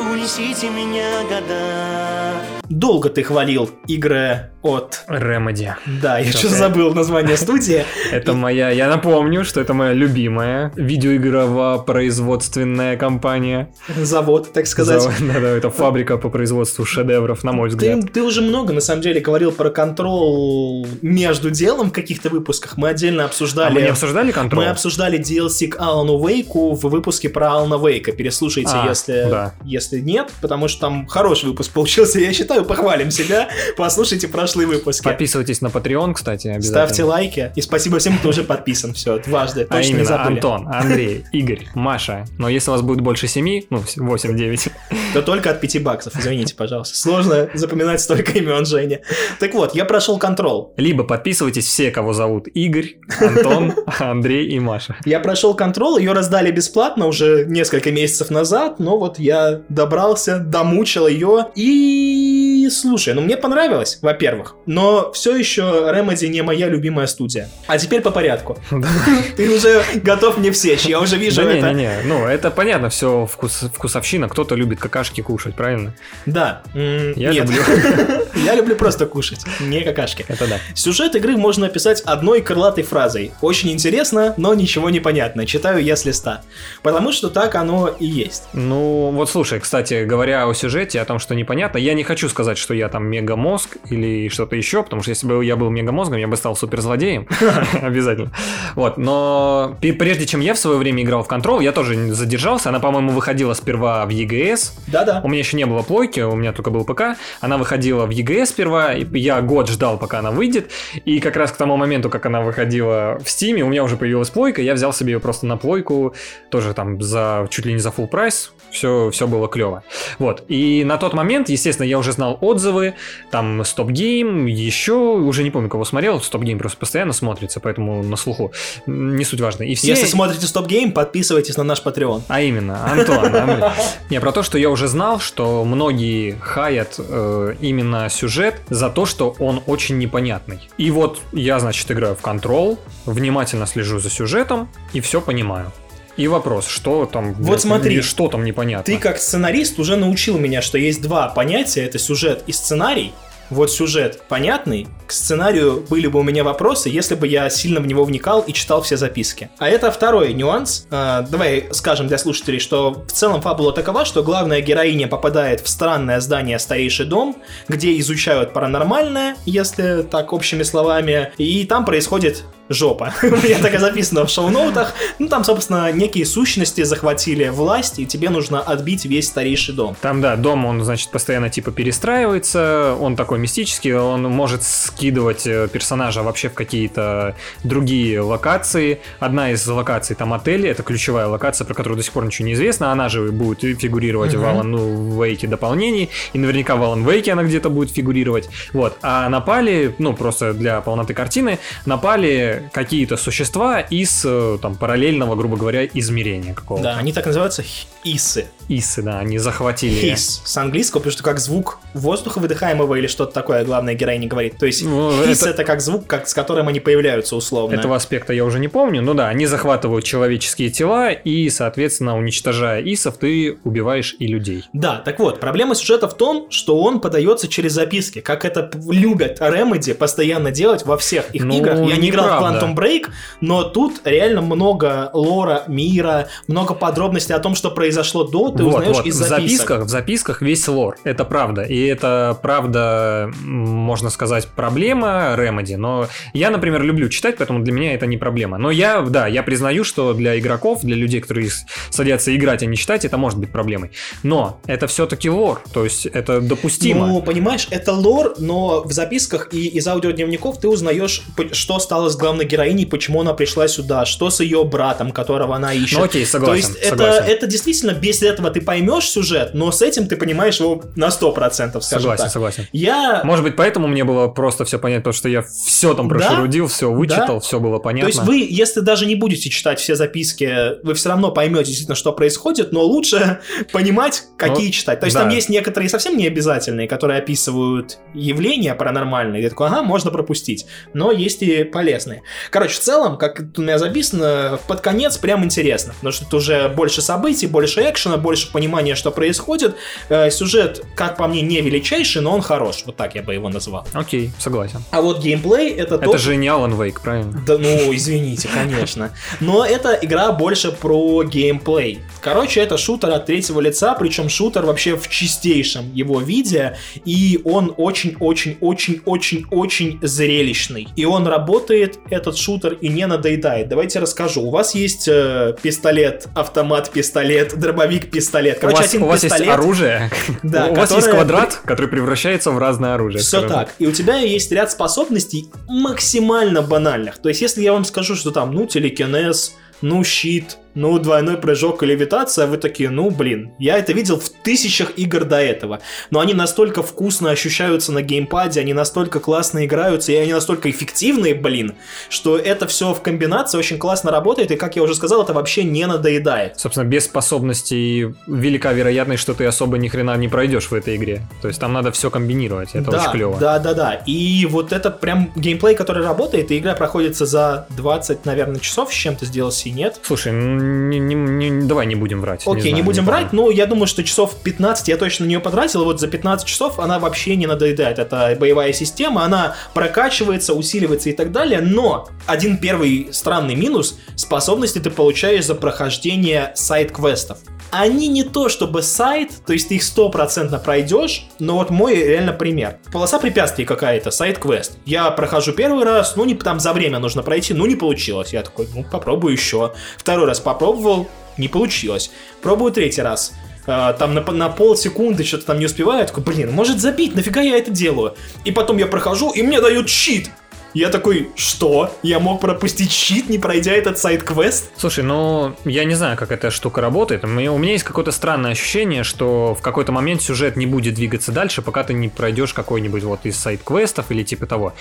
[0.00, 5.04] Унесите меня года Долго ты хвалил игры от...
[5.08, 5.72] Remedy.
[6.00, 7.84] Да, я что забыл название студии.
[8.12, 13.74] Это моя, я напомню, что это моя любимая видеоигрово-производственная компания.
[13.96, 15.06] Завод, так сказать.
[15.20, 18.12] Да, это фабрика по производству шедевров, на мой взгляд.
[18.12, 22.76] ты уже много, на самом деле, говорил про контрол между делом в каких-то выпусках.
[22.76, 23.74] Мы отдельно А обсуждали...
[23.74, 24.64] мы не обсуждали контроль?
[24.64, 28.12] Мы обсуждали DLC к Алану Вейку в выпуске про Алана Вейка.
[28.12, 32.18] Переслушайте, А, если, если нет, потому что там хороший выпуск получился.
[32.20, 33.48] Я считаю, похвалим себя.
[33.76, 35.04] Послушайте прошлые выпуски.
[35.04, 36.86] Подписывайтесь на Patreon, кстати, обязательно.
[36.86, 37.52] Ставьте лайки.
[37.56, 38.94] И спасибо всем, кто уже подписан.
[38.94, 39.66] Все, дважды.
[39.68, 40.34] А Точно не именно забыли.
[40.34, 42.24] Антон, Андрей, Игорь, Маша.
[42.38, 44.70] Но если у вас будет больше семи, ну, 8-9,
[45.14, 46.18] То только от 5 баксов.
[46.18, 46.96] Извините, пожалуйста.
[46.96, 49.00] Сложно запоминать столько имен Женя.
[49.38, 50.72] Так вот, я прошел контрол.
[50.76, 54.96] либо подписывайтесь все, кого зовут Игорь, Антон, Андрей и Маша.
[55.04, 61.06] Я прошел контрол, ее раздали бесплатно уже несколько месяцев назад, но вот я добрался, домучил
[61.06, 62.51] ее и...
[62.70, 67.48] Слушай, ну мне понравилось, во-первых, но все еще Remedy не моя любимая студия.
[67.66, 68.58] А теперь по порядку.
[69.36, 71.72] Ты уже готов мне всечь, я уже вижу Да не, это.
[71.72, 75.94] не, не, ну это понятно, все вкус, вкусовщина, кто-то любит какашки кушать, правильно?
[76.26, 76.62] Да.
[76.74, 77.62] Я люблю.
[78.44, 80.24] Я люблю просто кушать, не какашки.
[80.26, 80.58] Это да.
[80.74, 83.32] Сюжет игры можно описать одной крылатой фразой.
[83.40, 85.46] Очень интересно, но ничего не понятно.
[85.46, 86.42] Читаю я с листа.
[86.82, 88.44] Потому что так оно и есть.
[88.52, 92.51] Ну, вот слушай, кстати, говоря о сюжете, о том, что непонятно, я не хочу сказать,
[92.58, 96.28] что я там мегамозг или что-то еще, потому что если бы я был мегамозгом, я
[96.28, 97.26] бы стал суперзлодеем.
[97.82, 98.30] Обязательно.
[98.74, 102.68] Вот, но прежде чем я в свое время играл в Control, я тоже задержался.
[102.68, 104.72] Она, по-моему, выходила сперва в EGS.
[104.88, 105.20] Да-да.
[105.24, 107.16] У меня еще не было плойки, у меня только был ПК.
[107.40, 110.70] Она выходила в EGS сперва, я год ждал, пока она выйдет.
[111.04, 114.30] И как раз к тому моменту, как она выходила в Steam, у меня уже появилась
[114.30, 116.14] плойка, я взял себе ее просто на плойку,
[116.50, 118.52] тоже там за чуть ли не за full прайс.
[118.70, 119.82] Все, все было клево.
[120.18, 120.44] Вот.
[120.48, 122.94] И на тот момент, естественно, я уже знал отзывы,
[123.30, 128.02] там Stop Game, еще, уже не помню, кого смотрел, Stop Game просто постоянно смотрится, поэтому
[128.02, 128.52] на слуху.
[128.86, 129.62] Не суть важно.
[129.62, 129.88] И все...
[129.88, 132.22] Если смотрите Стоп Гейм, подписывайтесь на наш Patreon.
[132.28, 133.34] А именно, Антон.
[133.34, 133.70] Андрей.
[134.10, 139.06] Не, про то, что я уже знал, что многие хаят э, именно сюжет за то,
[139.06, 140.68] что он очень непонятный.
[140.78, 145.72] И вот я, значит, играю в Control, внимательно слежу за сюжетом и все понимаю.
[146.16, 147.32] И вопрос, что там...
[147.34, 148.84] Вот смотри, что там непонятно.
[148.84, 151.84] Ты как сценарист уже научил меня, что есть два понятия.
[151.84, 153.12] Это сюжет и сценарий.
[153.52, 157.86] Вот сюжет понятный, к сценарию были бы у меня вопросы, если бы я сильно в
[157.86, 159.50] него вникал и читал все записки.
[159.58, 160.86] А это второй нюанс.
[160.90, 165.68] А, давай скажем для слушателей, что в целом фабула такова, что главная героиня попадает в
[165.68, 167.36] странное здание «Старейший дом»,
[167.68, 173.14] где изучают паранормальное, если так общими словами, и там происходит жопа.
[173.22, 174.94] У меня так и записано в шоу-ноутах.
[175.18, 179.96] Ну, там, собственно, некие сущности захватили власть, и тебе нужно отбить весь старейший дом.
[180.00, 185.68] Там, да, дом, он, значит, постоянно типа перестраивается, он такой мистический, он может скидывать э,
[185.68, 189.00] персонажа вообще в какие-то другие локации.
[189.20, 192.54] Одна из локаций там отель, это ключевая локация, про которую до сих пор ничего не
[192.54, 197.42] известно, она же будет фигурировать в Alan Wake дополнений, и наверняка в Alan Wake она
[197.44, 198.48] где-то будет фигурировать.
[198.72, 205.34] Вот, а напали, ну, просто для полноты картины, напали какие-то существа из, э, там, параллельного,
[205.36, 206.84] грубо говоря, измерения какого-то.
[206.84, 207.64] Да, они так называются
[208.04, 208.46] исы.
[208.68, 209.94] Исы, да, они захватили...
[209.94, 214.56] Хис с английского, потому что как звук воздуха выдыхаемого или что-то такое главная героиня говорит.
[214.58, 215.64] То есть Ну, хис это- это...
[215.64, 217.74] как звук, как, с которым они появляются условно.
[217.74, 219.02] Этого аспекта я уже не помню.
[219.02, 224.64] Ну да, они захватывают человеческие тела, и, соответственно, уничтожая исов, ты убиваешь и людей.
[224.72, 229.40] Да, так вот, проблема сюжета в том, что он подается через записки, как это любят
[229.40, 231.78] Remedy постоянно делать во всех их Ну, играх.
[231.88, 232.41] Я не играл.
[232.42, 233.08] Quantum Break,
[233.40, 238.74] но тут реально много лора, мира, много подробностей о том, что произошло до, ты вот,
[238.74, 239.06] узнаешь вот.
[239.06, 239.38] из в записок.
[239.38, 240.96] записках, в записках весь лор.
[241.04, 241.62] Это правда.
[241.62, 245.76] И это правда, можно сказать, проблема Remedy.
[245.76, 248.58] Но я, например, люблю читать, поэтому для меня это не проблема.
[248.58, 251.50] Но я, да, я признаю, что для игроков, для людей, которые
[251.90, 253.90] садятся играть, а не читать, это может быть проблемой.
[254.22, 255.62] Но это все-таки лор.
[255.72, 257.06] То есть это допустимо.
[257.06, 262.16] Ну, понимаешь, это лор, но в записках и из аудиодневников ты узнаешь, что стало с
[262.32, 265.98] главной героиней, почему она пришла сюда, что с ее братом, которого она ищет.
[265.98, 267.24] Ну, окей, согласен, То есть это, согласен.
[267.26, 271.34] это действительно, без этого ты поймешь сюжет, но с этим ты понимаешь его на 100%,
[271.34, 272.32] скажем согласен, так.
[272.32, 272.66] согласен.
[272.72, 273.20] Я...
[273.24, 276.14] Может быть, поэтому мне было просто все понять, потому что я все там Да?
[276.16, 277.40] прошерудил, все вычитал, Да.
[277.40, 278.08] все было То понятно.
[278.08, 282.12] есть вы, если даже не будете читать все записки, вы все равно поймете действительно, что
[282.12, 283.40] происходит, но лучше
[283.72, 285.00] понимать, какие Ну, читать.
[285.00, 285.22] То есть да.
[285.24, 289.42] там есть некоторые совсем не обязательные, которые описывают явления паранормальные.
[289.42, 290.66] Ты такой, ага, можно пропустить.
[290.94, 292.21] Но есть и полезные.
[292.50, 295.92] Короче, в целом, как тут у меня записано, под конец прям интересно.
[295.94, 299.76] Потому что это уже больше событий, больше экшена, больше понимания, что происходит.
[300.08, 302.82] Э, сюжет, как по мне, не величайший, но он хорош.
[302.86, 303.86] Вот так я бы его назвал.
[303.92, 304.82] Окей, согласен.
[304.90, 307.42] А вот геймплей это, Это тот- же не Alan Wake, правильно?
[307.46, 309.10] да ну, извините, конечно.
[309.40, 312.00] Но эта игра больше про геймплей.
[312.20, 317.74] Короче, это шутер от третьего лица, причем шутер вообще в чистейшем его виде, и он
[317.76, 320.88] очень-очень-очень-очень-очень зрелищный.
[320.96, 323.68] И он работает этот шутер и не надоедает?
[323.68, 324.42] Давайте расскажу.
[324.42, 328.58] У вас есть э, пистолет, автомат, пистолет, дробовик, пистолет.
[328.58, 329.46] Короче, у вас, один у вас пистолет.
[329.46, 330.10] есть оружие,
[330.42, 333.20] Да, у вас есть которое- квадрат, который превращается в разное оружие.
[333.22, 333.74] Все так.
[333.78, 337.18] И у тебя есть ряд способностей максимально банальных.
[337.18, 341.82] То есть, если я вам скажу, что там, ну, телекинез, ну, щит, ну, двойной прыжок
[341.82, 345.80] и левитация, вы такие, ну, блин, я это видел в тысячах игр до этого.
[346.10, 351.34] Но они настолько вкусно ощущаются на геймпаде, они настолько классно играются, и они настолько эффективные,
[351.34, 351.74] блин,
[352.08, 355.64] что это все в комбинации очень классно работает, и, как я уже сказал, это вообще
[355.64, 356.58] не надоедает.
[356.58, 361.22] Собственно, без способностей велика вероятность, что ты особо ни хрена не пройдешь в этой игре.
[361.40, 363.38] То есть там надо все комбинировать, это да, очень клево.
[363.38, 363.94] Да, да, да.
[364.06, 368.96] И вот это прям геймплей, который работает, и игра проходится за 20, наверное, часов с
[368.96, 369.98] чем-то с DLC, нет?
[370.02, 370.32] Слушай,
[370.62, 372.42] не- не- не- давай не будем врать.
[372.46, 373.20] Окей, не, знаю, будем помню.
[373.20, 376.08] врать, но я думаю, что часов 15 я точно на нее потратил, и вот за
[376.08, 377.98] 15 часов она вообще не надоедает.
[377.98, 384.78] Это боевая система, она прокачивается, усиливается и так далее, но один первый странный минус— способности
[384.78, 387.38] ты получаешь за прохождение сайт-квестов.
[387.72, 392.34] Они не то чтобы сайт, то есть ты их стопроцентно пройдешь, но вот мой реально
[392.34, 392.76] пример.
[392.92, 394.76] Полоса препятствий какая-то, сайт-квест.
[394.84, 398.34] Я прохожу первый раз, ну не там за время нужно пройти, ну не получилось.
[398.34, 399.72] Я такой, ну попробую еще.
[399.96, 401.08] Второй раз попробовал,
[401.38, 402.10] не получилось.
[402.42, 403.32] Пробую третий раз.
[403.66, 407.40] А, там на, на полсекунды что-то там не успеваю, я такой, блин, может забить, нафига
[407.40, 408.14] я это делаю?
[408.44, 410.30] И потом я прохожу, и мне дают щит.
[410.74, 411.92] Я такой, что?
[412.02, 414.70] Я мог пропустить щит, не пройдя этот сайт-квест?
[414.76, 417.24] Слушай, ну, я не знаю, как эта штука работает.
[417.24, 421.62] У меня есть какое-то странное ощущение, что в какой-то момент сюжет не будет двигаться дальше,
[421.62, 424.74] пока ты не пройдешь какой-нибудь вот из сайт-квестов или типа того.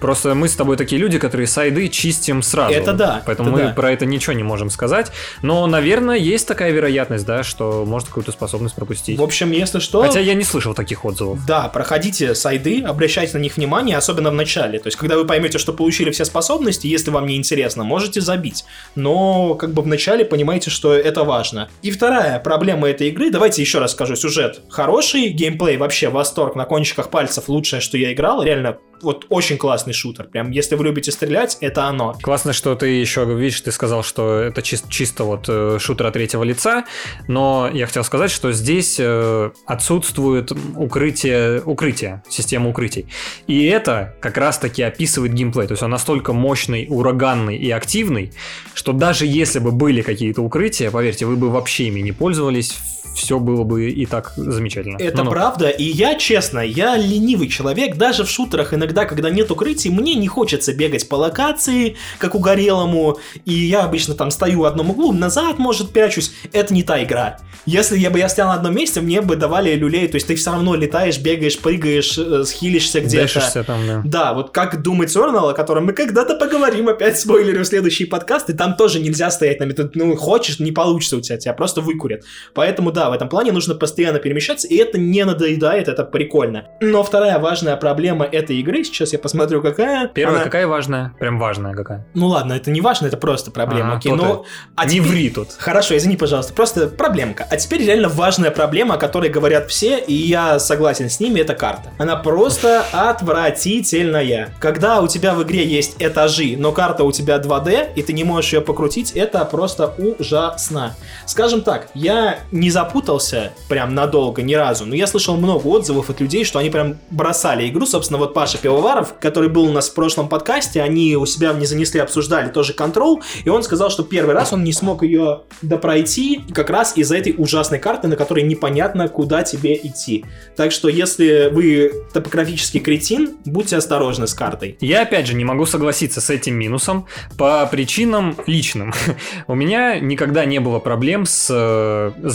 [0.00, 2.74] Просто мы с тобой такие люди, которые сайды чистим сразу.
[2.74, 3.74] Это да, Поэтому это мы да.
[3.74, 5.10] про это ничего не можем сказать.
[5.42, 9.18] Но, наверное, есть такая вероятность, да, что может какую-то способность пропустить.
[9.18, 10.02] В общем, если что...
[10.02, 11.44] Хотя я не слышал таких отзывов.
[11.46, 14.78] Да, проходите сайды, обращайте на них внимание, особенно в начале.
[14.78, 18.64] То есть, когда вы поймете, что получили все способности, если вам не интересно, можете забить.
[18.96, 21.70] Но, как бы в начале понимаете, что это важно.
[21.82, 26.64] И вторая проблема этой игры, давайте еще раз скажу, сюжет хороший, геймплей вообще восторг на
[26.64, 30.26] кончиках пальцев, лучшее, что я играл, реально вот очень классный шутер.
[30.26, 32.16] Прям, если вы любите стрелять, это оно.
[32.22, 36.14] Классно, что ты еще, видишь, ты сказал, что это чис- чисто вот э, шутер от
[36.14, 36.84] третьего лица,
[37.26, 43.06] но я хотел сказать, что здесь э, отсутствует укрытие, укрытие, система укрытий.
[43.46, 45.66] И это как раз-таки описывает геймплей.
[45.66, 48.32] То есть он настолько мощный, ураганный и активный,
[48.74, 52.76] что даже если бы были какие-то укрытия, поверьте, вы бы вообще ими не пользовались,
[53.18, 54.96] все было бы и так замечательно.
[54.98, 55.30] Это Ну-ну.
[55.30, 60.14] правда, и я, честно, я ленивый человек, даже в шутерах иногда, когда нет укрытий, мне
[60.14, 65.12] не хочется бегать по локации, как угорелому, и я обычно там стою в одном углу,
[65.12, 67.38] назад, может, прячусь, это не та игра.
[67.66, 70.36] Если я бы я стоял на одном месте, мне бы давали люлей, то есть ты
[70.36, 73.24] все равно летаешь, бегаешь, прыгаешь, э, схилишься где-то.
[73.24, 74.02] Дэшишься там, да.
[74.04, 78.48] Да, вот как Doom Eternal, о котором мы когда-то поговорим, опять спойлеры в следующий подкаст,
[78.50, 81.80] и там тоже нельзя стоять на метод, ну, хочешь, не получится у тебя, тебя просто
[81.80, 82.24] выкурят.
[82.54, 86.66] Поэтому, да, в этом плане нужно постоянно перемещаться, и это не надоедает, это прикольно.
[86.80, 90.08] Но вторая важная проблема этой игры, сейчас я посмотрю, какая.
[90.08, 91.14] Первая она- какая важная?
[91.18, 92.06] Прям важная какая?
[92.14, 94.44] Ну ладно, это не важно, это просто проблема, Ага, окей, но...
[94.76, 95.48] А Не теперь- ври тут.
[95.58, 97.46] Хорошо, извини, пожалуйста, просто проблемка.
[97.50, 101.54] А теперь реально важная проблема, о которой говорят все, и я согласен с ними, это
[101.54, 101.90] карта.
[101.98, 104.54] Она просто отвратительная.
[104.60, 108.24] Когда у тебя в игре есть этажи, но карта у тебя 2D, и ты не
[108.24, 110.94] можешь ее покрутить, это просто ужасно.
[111.26, 116.20] Скажем так, я не запутался прям надолго ни разу, но я слышал много отзывов от
[116.20, 117.84] людей, что они прям бросали игру.
[117.84, 121.66] Собственно, вот Паша Пивоваров, который был у нас в прошлом подкасте, они у себя не
[121.66, 126.40] занесли, обсуждали тоже контрол, и он сказал, что первый раз он не смог ее допройти
[126.54, 130.24] как раз из-за этой ужасной карты, на которой непонятно, куда тебе идти.
[130.56, 134.78] Так что, если вы топографический кретин, будьте осторожны с картой.
[134.80, 138.94] Я опять же не могу согласиться с этим минусом по причинам личным.
[139.46, 142.28] У меня никогда не было проблем с э,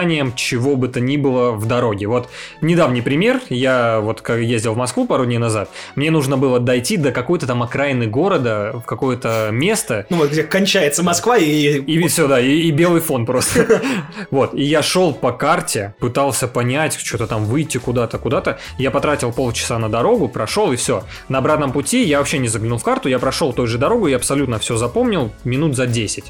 [0.00, 2.06] запоминанием чего бы то ни было в дороге.
[2.06, 2.28] Вот
[2.60, 7.12] недавний пример, я вот ездил в Москву пару дней назад, мне нужно было дойти до
[7.12, 11.80] какой-то там окраины города, в какое-то место, Ну вот, где кончается Москва и...
[11.80, 13.82] и все, да, и, и белый фон просто.
[14.30, 18.58] Вот, и я шел по карте, пытался понять, что-то там выйти куда-то, куда-то.
[18.78, 21.04] Я потратил полчаса на дорогу, прошел и все.
[21.28, 24.12] На обратном пути я вообще не заглянул в карту, я прошел той же дорогу и
[24.12, 26.24] абсолютно все запомнил минут за 10.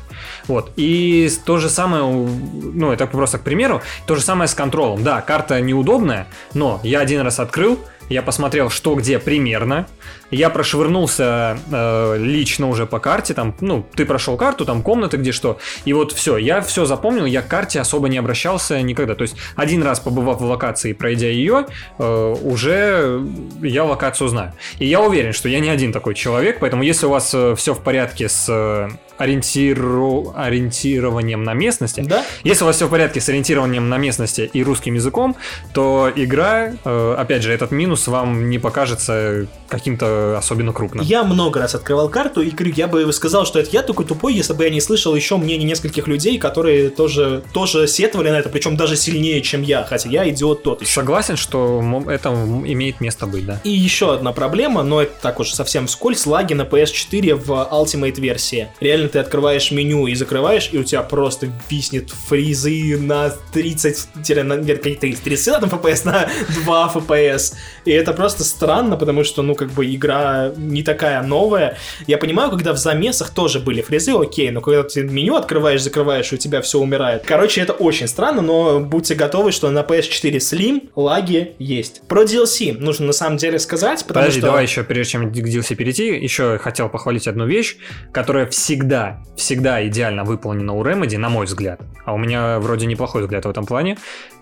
[0.47, 3.60] Вот, и то же самое, ну, это просто к примеру,
[4.07, 5.03] то же самое с контролем.
[5.03, 9.87] Да, карта неудобная, но я один раз открыл, я посмотрел, что где примерно,
[10.31, 15.33] я прошвырнулся э, лично уже по карте, там, ну, ты прошел карту, там комнаты, где
[15.33, 19.15] что, и вот все, я все запомнил, я к карте особо не обращался никогда.
[19.15, 21.67] То есть один раз побывав в локации, пройдя ее,
[21.99, 23.21] э, уже
[23.63, 24.53] я локацию знаю.
[24.79, 27.75] И я уверен, что я не один такой человек, поэтому если у вас э, все
[27.75, 28.89] в порядке с э,
[29.21, 30.33] ориентиру...
[30.35, 32.01] ориентированием на местности.
[32.01, 32.25] Да?
[32.43, 35.37] Если у вас все в порядке с ориентированием на местности и русским языком,
[35.75, 41.05] то игра, э, опять же, этот минус вам не покажется каким-то особенно крупным.
[41.05, 44.53] Я много раз открывал карту и я бы сказал, что это я такой тупой, если
[44.53, 48.77] бы я не слышал еще мнение нескольких людей, которые тоже, тоже сетовали на это, причем
[48.77, 50.93] даже сильнее, чем я, хотя я идиот тот еще.
[50.93, 53.61] Согласен, что это имеет место быть, да.
[53.65, 58.21] И еще одна проблема, но это так уж совсем вскользь, лаги на PS4 в Ultimate
[58.21, 58.69] версии.
[58.81, 64.09] Реально ты открываешь меню и закрываешь, и у тебя просто виснет фризы на 30,
[64.45, 66.29] на, нет, какие 30, 30 там FPS на
[66.65, 67.55] 2 FPS.
[67.85, 70.10] И это просто странно, потому что, ну, как бы игра
[70.57, 71.77] не такая новая.
[72.07, 76.33] Я понимаю, когда в замесах тоже были фризы, окей, но когда ты меню открываешь, закрываешь,
[76.33, 77.25] и у тебя все умирает.
[77.27, 82.03] Короче, это очень странно, но будьте готовы, что на PS4 Slim лаги есть.
[82.09, 84.47] Про DLC нужно на самом деле сказать, потому Подожди, что...
[84.49, 87.77] давай еще, прежде чем к DLC перейти, еще хотел похвалить одну вещь,
[88.13, 91.81] которая всегда, всегда идеально выполнена у Remedy, на мой взгляд.
[92.05, 93.97] А у меня вроде неплохой взгляд в этом плане.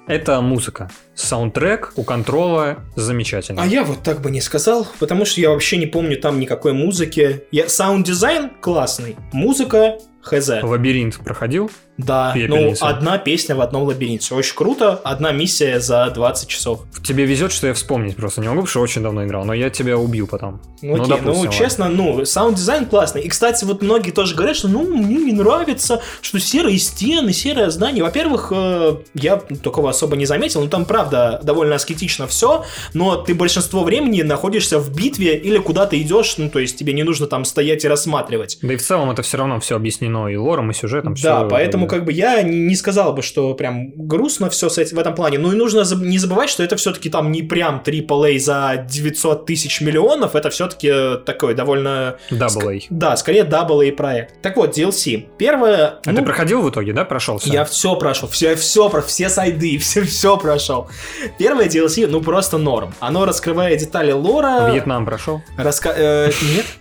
[0.09, 0.91] Это музыка.
[1.15, 3.63] Саундтрек у Control а замечательный.
[3.63, 6.73] А я вот так бы не сказал, потому что я вообще не помню там никакой
[6.73, 7.43] музыки.
[7.53, 7.69] Я...
[7.69, 9.99] Саунд-дизайн классный, музыка
[10.29, 10.51] хз.
[10.63, 11.71] Лабиринт проходил?
[11.99, 14.33] Да, ну одна песня в одном лабиринте.
[14.35, 16.83] Очень круто, одна миссия за 20 часов.
[17.05, 19.69] Тебе везет, что я вспомнить просто не могу, потому что очень давно играл, но я
[19.69, 20.61] тебя убью потом.
[20.81, 21.53] Ну, окей, ну, допустим, ладно.
[21.53, 23.23] честно, ну, саунд-дизайн классный.
[23.23, 27.71] И, кстати, вот многие тоже говорят, что, ну, мне не нравится, что серые стены, серое
[27.71, 28.05] здание.
[28.05, 32.65] Во-первых, э, я такого особо не заметил, но там, правда, довольно аскетично все,
[32.95, 36.93] но ты большинство времени находишься в битве или куда ты идешь, ну, то есть тебе
[36.93, 38.59] не нужно там стоять и рассматривать.
[38.63, 41.15] Да и в целом это все равно все объяснено и лором, и сюжетом.
[41.15, 45.15] Да, всё, поэтому как бы я не сказал бы, что прям грустно все в этом
[45.15, 45.39] плане.
[45.39, 49.81] Ну и нужно не забывать, что это все-таки там не прям AAA за 900 тысяч
[49.81, 52.17] миллионов, это все-таки такой довольно...
[52.31, 52.81] Double A.
[52.91, 54.41] Да, скорее AA проект.
[54.43, 55.27] Так вот, DLC.
[55.37, 55.99] Первое...
[56.05, 57.53] А ну, ты проходил в итоге, да, прошел все?
[57.53, 60.89] я все прошел, все, все, про все сайды, все, все прошел.
[61.39, 62.95] Первое DLC, ну просто норм.
[63.01, 64.71] Оно раскрывает детали лора.
[64.73, 65.43] Вьетнам прошел?
[65.57, 65.93] Раска...
[65.97, 66.31] э,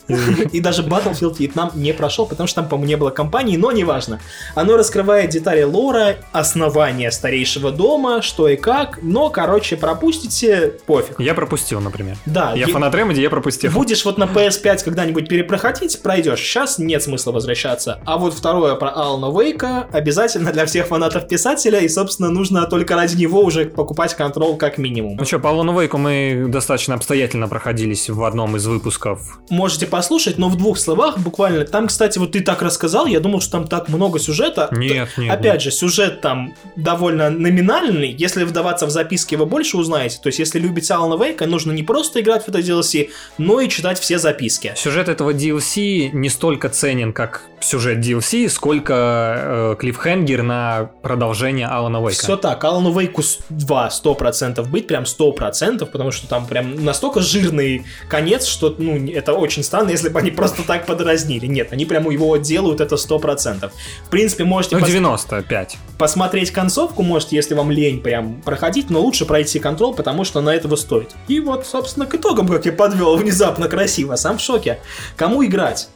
[0.08, 0.52] нет.
[0.52, 4.22] И даже Battlefield Вьетнам не прошел, потому что там, по-моему, не было компании, но неважно.
[4.56, 11.20] Оно раскрывает детали лора, основания старейшего дома, что и как, но, короче, пропустите, пофиг.
[11.20, 12.16] Я пропустил, например.
[12.26, 13.72] Да, Я е- фанат Remedy, я пропустил.
[13.72, 16.40] Будешь вот на PS5 когда-нибудь перепроходить, пройдешь.
[16.40, 18.00] Сейчас нет смысла возвращаться.
[18.06, 22.96] А вот второе про Алана Вейка обязательно для всех фанатов писателя, и, собственно, нужно только
[22.96, 25.18] ради него уже покупать контрол как минимум.
[25.18, 29.40] Ну что, по Алану Вейку мы достаточно обстоятельно проходились в одном из выпусков.
[29.50, 31.66] Можете послушать, но в двух словах буквально.
[31.66, 34.70] Там, кстати, вот ты так рассказал, я думал, что там так много сюжета.
[34.72, 35.62] Нет, нет, Опять нет.
[35.62, 38.12] же, сюжет там довольно номинальный.
[38.12, 40.20] Если вдаваться в записки, вы больше узнаете.
[40.22, 43.70] То есть, если любите Алана Вейка, нужно не просто играть в это DLC, но и
[43.70, 44.74] читать все записки.
[44.76, 51.98] Сюжет этого DLC не столько ценен, как сюжет DLC, сколько э, клиффхенгер на продолжение Алана
[51.98, 52.22] Вейка.
[52.22, 57.22] Все так, Алану Вейку с- 2 100% быть, прям 100%, потому что там прям настолько
[57.22, 61.46] жирный конец, что ну, это очень странно, если бы они просто так подразнили.
[61.48, 63.72] Нет, они прямо его делают, это 100%.
[64.06, 65.78] В принципе, можете Ну, пос- 95.
[65.98, 70.50] посмотреть концовку, можете, если вам лень прям проходить, но лучше пройти контрол, потому что на
[70.54, 71.16] этого стоит.
[71.28, 74.80] И вот, собственно, к итогам, как я подвел внезапно красиво, сам в шоке.
[75.16, 75.90] Кому играть?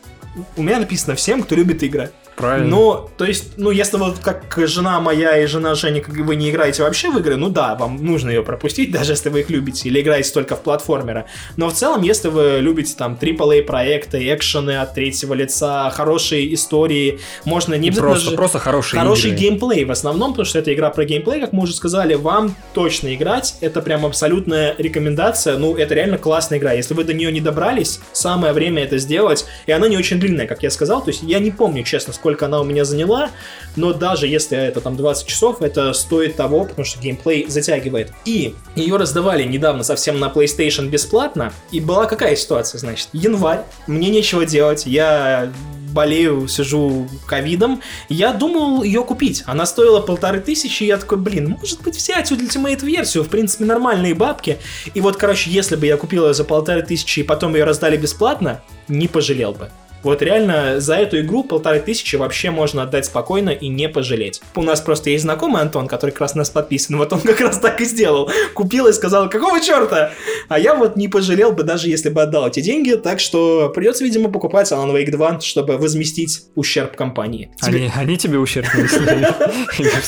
[0.56, 2.12] У меня написано всем, кто любит играть.
[2.36, 2.70] Правильно.
[2.70, 6.50] Ну, то есть, ну, если вот как жена моя и жена Жени, как вы не
[6.50, 9.90] играете вообще в игры, ну да, вам нужно ее пропустить, даже если вы их любите,
[9.90, 11.26] или играете только в платформера.
[11.58, 17.20] Но в целом, если вы любите там AAA проекты, экшены от третьего лица, хорошие истории,
[17.46, 19.40] можно не просто, же- просто хорошие Хороший игры.
[19.40, 23.14] геймплей в основном, потому что это игра про геймплей, как мы уже сказали, вам точно
[23.14, 27.42] играть, это прям абсолютная рекомендация, ну, это реально классная игра, если вы до нее не
[27.42, 31.24] добрались, самое время это сделать, и она не очень длинная, как я сказал, то есть
[31.24, 33.32] я не помню, честно, сколько она у меня заняла,
[33.76, 38.14] но даже если это там 20 часов, это стоит того, потому что геймплей затягивает.
[38.26, 44.12] И ее раздавали недавно совсем на PlayStation бесплатно, и была какая ситуация, значит, январь, мне
[44.12, 45.52] нечего делать, я
[45.94, 49.44] болею, сижу ковидом, я думал ее купить.
[49.48, 53.66] Она стоила полторы тысячи, и я такой, блин, может быть взять Ultimate версию, в принципе
[53.66, 54.60] нормальные бабки.
[54.94, 57.98] И вот, короче, если бы я купил ее за полторы тысячи и потом ее раздали
[57.98, 59.72] бесплатно, не пожалел бы.
[60.04, 64.42] Вот реально за эту игру полторы тысячи вообще можно отдать спокойно и не пожалеть.
[64.56, 67.40] У нас просто есть знакомый Антон, который как раз на нас подписан, вот он как
[67.40, 68.30] раз так и сделал.
[68.54, 70.12] Купил и сказал, какого черта?
[70.50, 74.04] А я вот не пожалел бы, даже если бы отдал эти деньги, так что придется,
[74.04, 77.52] видимо, покупать Alan Wake 2, чтобы возместить ущерб компании.
[77.62, 78.68] Они, они тебе ущерб?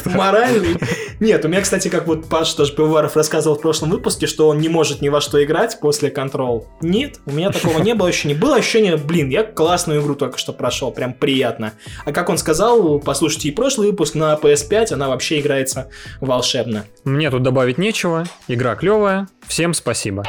[0.05, 0.77] Моральный.
[1.19, 4.57] Нет, у меня, кстати, как вот Паш тоже Пивоваров рассказывал в прошлом выпуске, что он
[4.57, 6.65] не может ни во что играть после Control.
[6.81, 9.43] Нет, у меня такого не было еще не было ощущение, блин, я
[9.83, 11.73] классную игру только что прошел, прям приятно.
[12.05, 15.89] А как он сказал, послушайте и прошлый выпуск на PS5, она вообще играется
[16.21, 16.85] волшебно.
[17.03, 18.23] Мне тут добавить нечего.
[18.47, 19.27] Игра клевая.
[19.45, 20.23] Всем спасибо.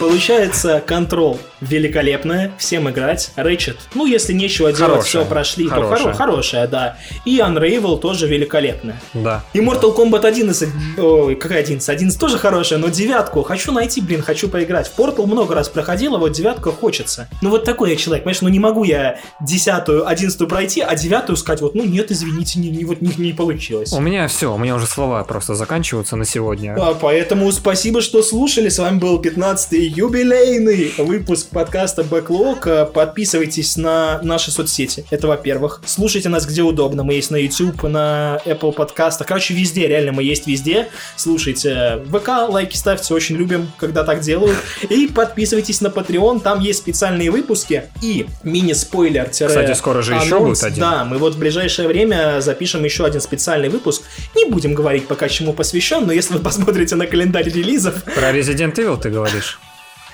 [0.00, 3.30] Получается, Control великолепная, всем играть.
[3.36, 5.04] Ratchet, ну если нечего делать, Хорошая.
[5.04, 5.98] все прошли, то Хорошая.
[5.98, 6.96] хоро- хорошая, да.
[7.26, 8.98] И Unravel тоже великолепная.
[9.12, 9.44] Да.
[9.52, 11.86] И Mortal Kombat 11, ой, какая 11?
[11.86, 14.88] 11 тоже хорошая, но девятку хочу найти, блин, хочу поиграть.
[14.88, 17.28] В Portal много раз проходила, вот девятка хочется.
[17.42, 21.36] Ну вот такой я человек, понимаешь, ну не могу я десятую, одиннадцатую пройти, а девятую
[21.36, 23.92] сказать, вот, ну нет, извините, не, не- вот не, не получилось.
[23.92, 26.74] У меня все, у меня уже слова просто заканчиваются на сегодня.
[26.80, 28.70] А, Поэтому спасибо, что слушали.
[28.70, 32.60] С вами был 15-й юбилейный выпуск подкаста Backlog.
[32.66, 35.04] А, Подписывайтесь на наши соцсети.
[35.10, 35.82] Это во-первых.
[35.84, 37.02] Слушайте нас где удобно.
[37.02, 39.26] Мы есть на YouTube, на Apple подкастах.
[39.26, 40.88] Короче, везде, реально мы есть везде.
[41.16, 44.56] Слушайте ВК, лайки ставьте, очень любим, когда так делают.
[44.88, 49.28] И подписывайтесь на Patreon, там есть специальные выпуски и мини-спойлер.
[49.30, 50.80] Кстати, скоро же еще будет один.
[50.80, 54.02] Да, мы вот в ближайшее время запишем еще один специальный выпуск.
[54.36, 58.74] Не будем говорить пока чему посвящен, но если вы посмотрите на календарь релизов, Про Resident
[58.76, 59.58] Evil ты говоришь?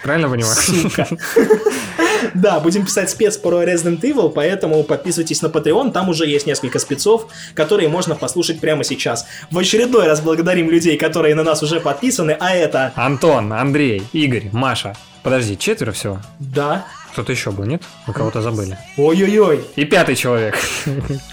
[0.03, 0.57] Правильно понимаю?
[0.57, 1.07] сука.
[2.35, 6.79] Да, будем писать спец про Resident Evil, поэтому подписывайтесь на Patreon, там уже есть несколько
[6.79, 9.27] спецов, которые можно послушать прямо сейчас.
[9.51, 12.93] В очередной раз благодарим людей, которые на нас уже подписаны, а это...
[12.97, 14.95] Антон, Андрей, Игорь, Маша.
[15.23, 16.21] Подожди, четверо всего?
[16.39, 16.87] Да.
[17.17, 17.83] Кто-то еще был, нет?
[18.07, 18.77] Мы кого-то забыли.
[18.99, 19.65] Ой-ой-ой.
[19.75, 20.59] И пятый человек.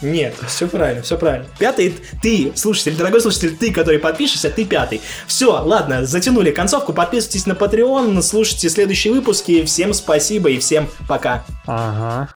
[0.02, 1.46] Нет, все правильно, все правильно.
[1.60, 5.02] Пятый, ты, слушатель, дорогой слушатель, ты, который подпишешься, ты пятый.
[5.28, 9.66] Все, ладно, затянули концовку, подписывайтесь на Patreon, слушайте следующие выпуски.
[9.66, 11.44] Всем спасибо и всем пока.
[11.68, 12.30] Ага.